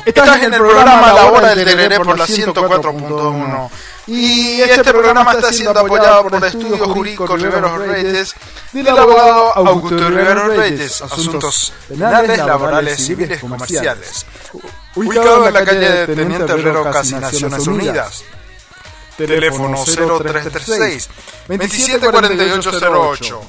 [0.05, 3.69] Estás en el programa La Hora del Tereré por la 104.1.
[4.07, 8.33] Y este programa está siendo apoyado por el Estudio Jurídico Riveros Reyes
[8.71, 14.25] del abogado Augusto Riveros Reyes, asuntos penales, laborales, civiles, comerciales.
[14.95, 18.23] Ubicado en la calle de Teniente Herrero, casi Naciones Unidas.
[19.17, 21.09] Teléfono 0336
[21.49, 23.41] 274808.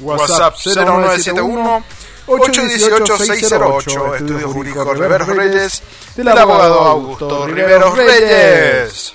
[0.00, 1.84] WhatsApp 0971
[2.26, 4.14] 818 608.
[4.16, 5.82] Estudio Jurídico Riveros Reyes
[6.16, 9.14] del abogado Augusto Riveros Reyes.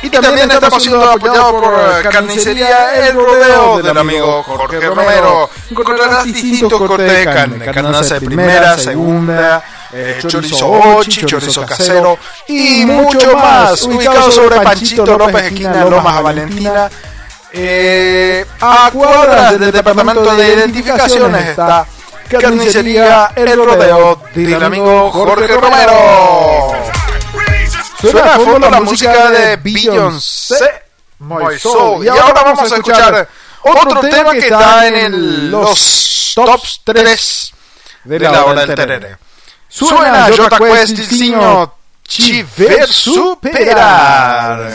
[0.00, 5.50] Y también estamos siendo apoyados por eh, Carnicería El Rodeo del amigo Jorge Romero.
[5.70, 9.62] Encontrarás distintos cortes de carne, carnaza de primera, segunda,
[9.92, 12.16] eh, chorizo ochi, chorizo casero
[12.46, 13.82] y mucho más.
[13.82, 16.90] Ubicado sobre Panchito López, esquina Lomas a Valentina.
[17.52, 21.86] Eh, a cuadras del departamento de identificaciones está
[22.28, 26.72] Carnicería El Rodeo del amigo Jorge Romero.
[28.00, 30.82] Suena a fondo la música de Beyoncé,
[31.20, 32.04] My Soul.
[32.04, 33.28] Y ahora vamos a escuchar
[33.62, 37.52] otro tema que está en el- los tops 3
[38.04, 39.16] de la hora del terere.
[39.68, 41.74] Suena Jota Quest il signo
[42.06, 44.70] Ci ver superar.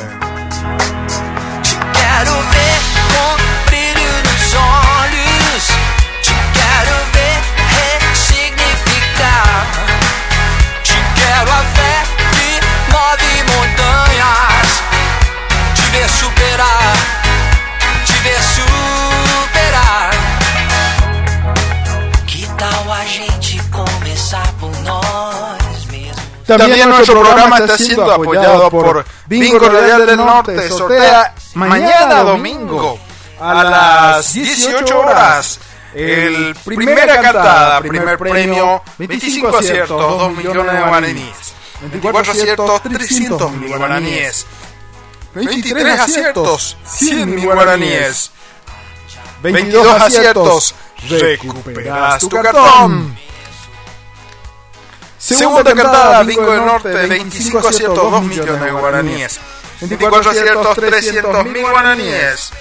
[26.58, 30.70] También nuestro programa está siendo apoyado por Bingo Radial del Norte.
[30.70, 33.00] Sortea mañana domingo
[33.40, 35.60] a las 18 horas.
[35.94, 41.54] El primera cartada, primer premio, 25 aciertos, 2 millones de guaraníes.
[41.82, 44.46] 24 aciertos, 300 mil guaraníes.
[45.36, 48.32] 23 aciertos, 100 mil guaraníes.
[49.44, 50.76] 22 aciertos,
[51.10, 53.16] recuperas tu cartón.
[55.24, 59.40] Segunda cartada, Bingo del Norte, 25 aciertos, 2 millones de guaraníes.
[59.80, 62.52] 24 aciertos, 300 mil guaraníes.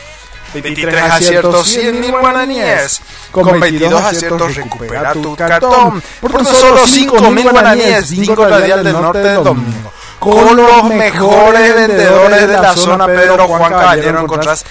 [0.55, 3.01] 23 aciertos, 100 mil guaraníes.
[3.33, 6.01] Con 22 aciertos, recupera tu cartón.
[6.21, 9.93] Por tan solo 5 mil guaraníes, Bingo Radial del Norte de Domingo.
[10.21, 14.65] Con los mejores vendedores de la zona Pedro Juan Caballero encontrás.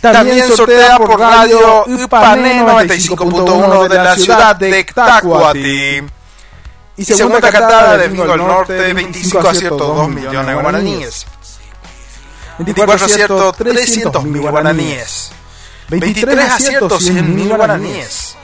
[0.00, 6.23] También sortea por radio Upané 95.1 de la ciudad de Tacuati.
[6.96, 11.26] Y segunda cartada de Bingo del Norte, 25 aciertos, 2 millones de guaraníes.
[12.58, 15.32] 24 aciertos, 300 mil guaraníes.
[15.88, 18.36] 23 aciertos, 100 mil guaraníes.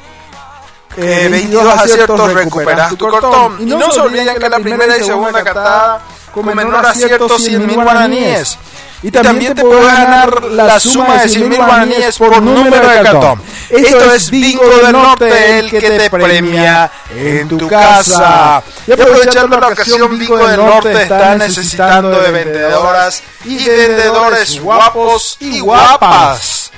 [0.97, 3.57] Eh, 22 aciertos, recuperas tu cartón.
[3.61, 6.03] Y no se olviden que la primera y segunda cartada
[6.33, 8.59] con menor acierto 100 mil guaraníes.
[9.03, 13.43] Y también te puedes ganar la suma de 100 mil guaraníes por número de cartón.
[13.71, 18.63] Esto es Bingo del Norte, el que te premia en tu casa.
[18.87, 25.61] Y aprovechando la ocasión, Bingo del Norte está necesitando de vendedoras y vendedores guapos y
[25.61, 26.71] guapas.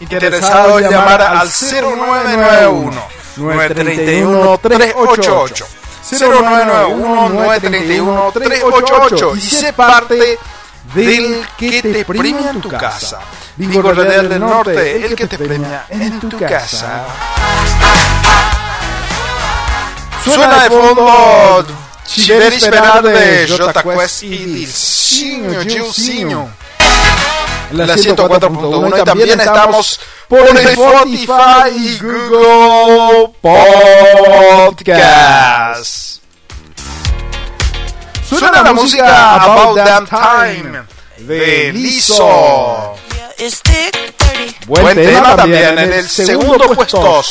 [0.00, 5.81] Interesados en llamar al 0991 931 388
[6.12, 10.38] 0991 931 388 y sé parte
[10.94, 13.20] del que te premia en tu casa.
[13.56, 17.04] Bingo Radial del Norte, el que te premia en tu casa.
[20.24, 21.66] Suena de fondo
[22.06, 26.50] Chiveri Esperar de Jota Quest y Dilcinho, Gilcinho.
[27.72, 29.98] La 104.1 y también estamos
[30.28, 33.32] por Spotify y Google
[34.76, 36.01] Podcast.
[38.38, 40.82] Suena la música About Damn Time
[41.18, 42.94] de Lizzo.
[44.66, 47.22] Buen tema también en el segundo puesto.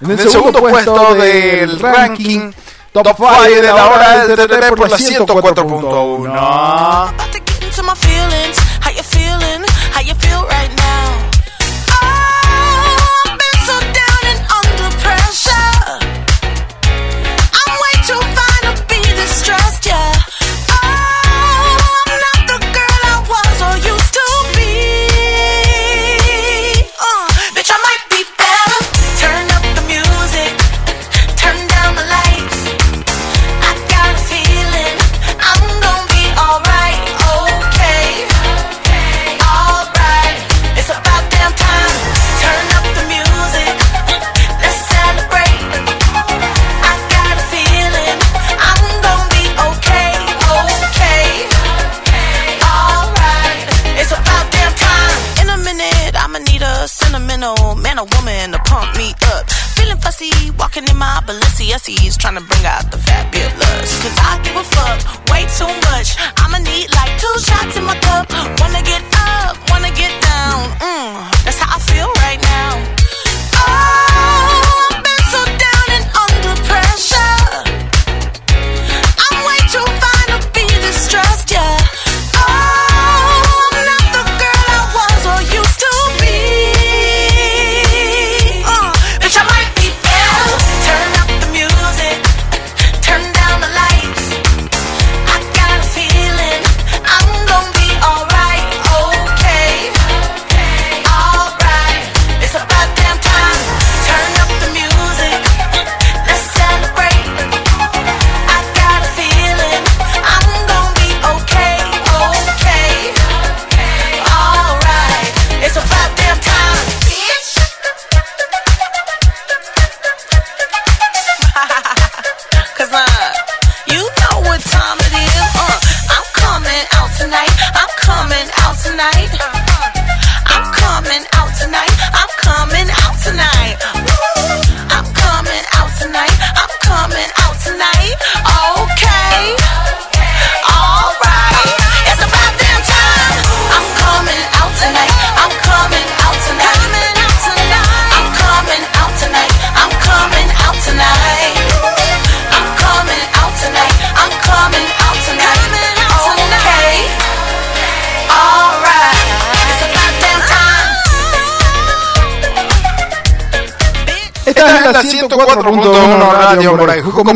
[0.00, 2.52] En el segundo puesto del ranking
[2.92, 7.12] Top 5 de la hora del TTP por la 104.1.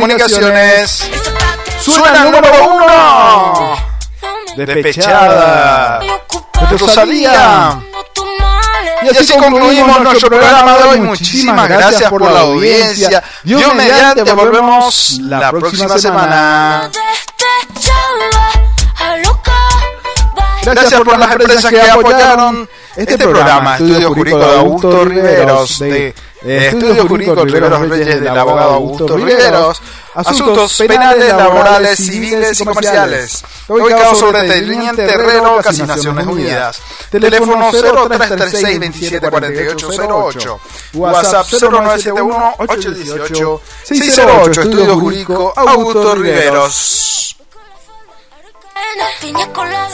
[0.02, 1.08] Comunicaciones.
[1.80, 2.74] Suena el número
[4.56, 4.66] 1.
[4.66, 6.00] Despechada.
[6.00, 7.80] De Rosalía.
[9.02, 11.00] Y así concluimos nuestro programa de hoy.
[11.02, 13.22] Muchísimas gracias por la audiencia.
[13.44, 16.90] Dios mediante, volvemos la próxima semana.
[20.64, 23.76] Gracias por las empresas que apoyaron este programa.
[23.76, 25.78] Estudio Jurídico de Augusto Riveros.
[25.78, 26.14] De,
[26.44, 29.82] eh, Estudio Jurídico Riveros Reyes del abogado Augusto Riveros.
[30.14, 33.44] Asuntos penales, laborales, civiles y comerciales.
[33.68, 36.80] Ubicado sobre Teniente Terrero, casi Naciones Unidas.
[37.10, 40.60] Teléfono 0336 274808.
[40.94, 44.60] WhatsApp 0971 818 608.
[44.62, 47.11] Estudio Jurídico Augusto Riveros.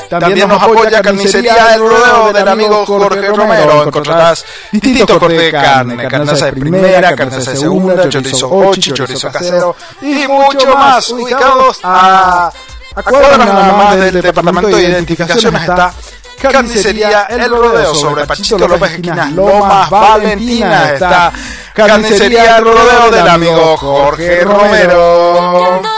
[0.09, 3.85] También nos apoya Carnicería El Rodeo del amigo Jorge Romero.
[3.85, 9.77] Encontrarás distintos cortes de carne, carnaza de primera, carnaza de segunda, chorizo ochi, chorizo casero
[10.03, 11.09] y mucho más.
[11.11, 12.51] Ubicados a,
[12.95, 15.93] a cuadras nada más del departamento de identificaciones está
[16.41, 21.33] Carnicería El Rodeo sobre Pachito López Esquinas Lomas Valentina está
[21.75, 25.98] Carnicería El Rodeo del amigo Jorge Romero.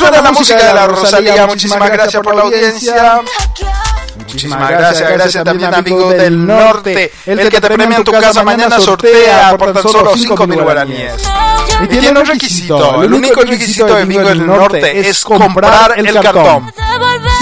[0.00, 1.46] Suena la música de la Rosalía.
[1.46, 3.20] Muchísimas gracias por la audiencia.
[4.16, 8.80] Muchísimas gracias, gracias también amigo del norte, el que te premia en tu casa mañana
[8.80, 11.14] sortea por tan solo 5 mil guaraníes.
[11.82, 16.72] Y tiene un requisito, el único requisito de Amigo del Norte es comprar el cartón.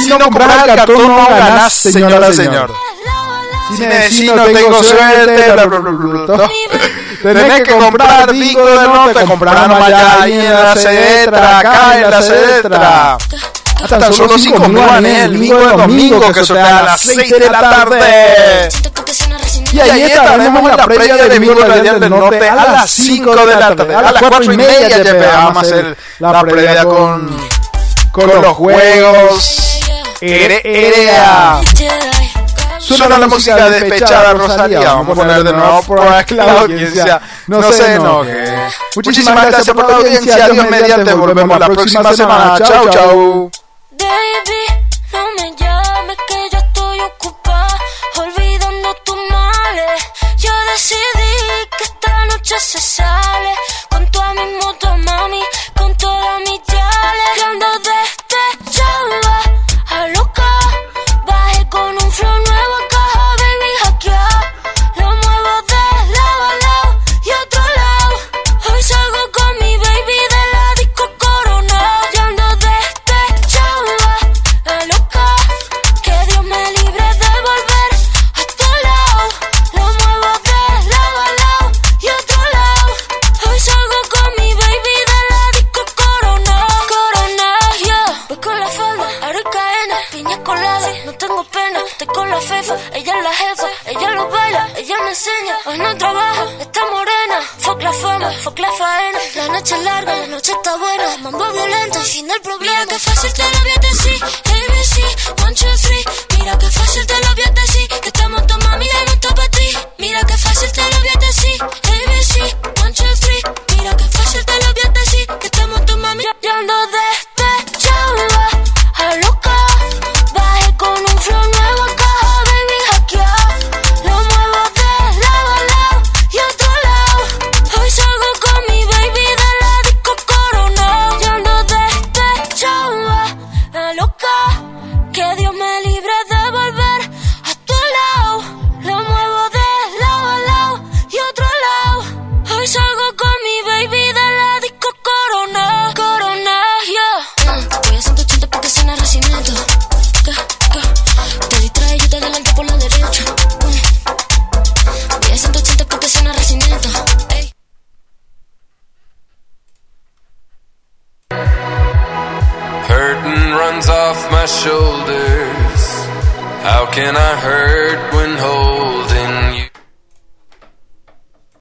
[0.02, 2.72] Si no compras el cartón no ganás, señora, señor.
[3.76, 6.50] Si me decís no tengo suerte, bla, bla, bla, bla, bla.
[7.22, 12.10] Tenés que comprar Bingo del Norte, comprar nomás ya ahí en la Cedetra, acá en
[12.10, 13.18] la Cedetra.
[13.82, 17.30] Hasta tan solo 5 mil guaraníes el bingo del domingo que sortea a las 6
[17.30, 18.68] de la tarde.
[19.72, 23.46] Y ahí estaremos en la previa de Bingo Radial del Norte a las 5 de
[23.54, 23.94] la tarde.
[23.94, 27.36] A las 4 y media ya vamos a hacer la previa con,
[28.10, 29.80] con los juegos.
[32.78, 34.80] Suena, la, música, música despechada, despechada Rosalía.
[34.80, 37.20] Vamos a poner de nuevo por la audiencia.
[37.46, 38.54] No, no se enoje.
[38.94, 40.48] Muchísimas, gracias por la audiencia.
[40.48, 41.14] Dios mediante.
[41.14, 42.58] Volvemos la próxima semana.
[42.58, 43.50] Chau, chau.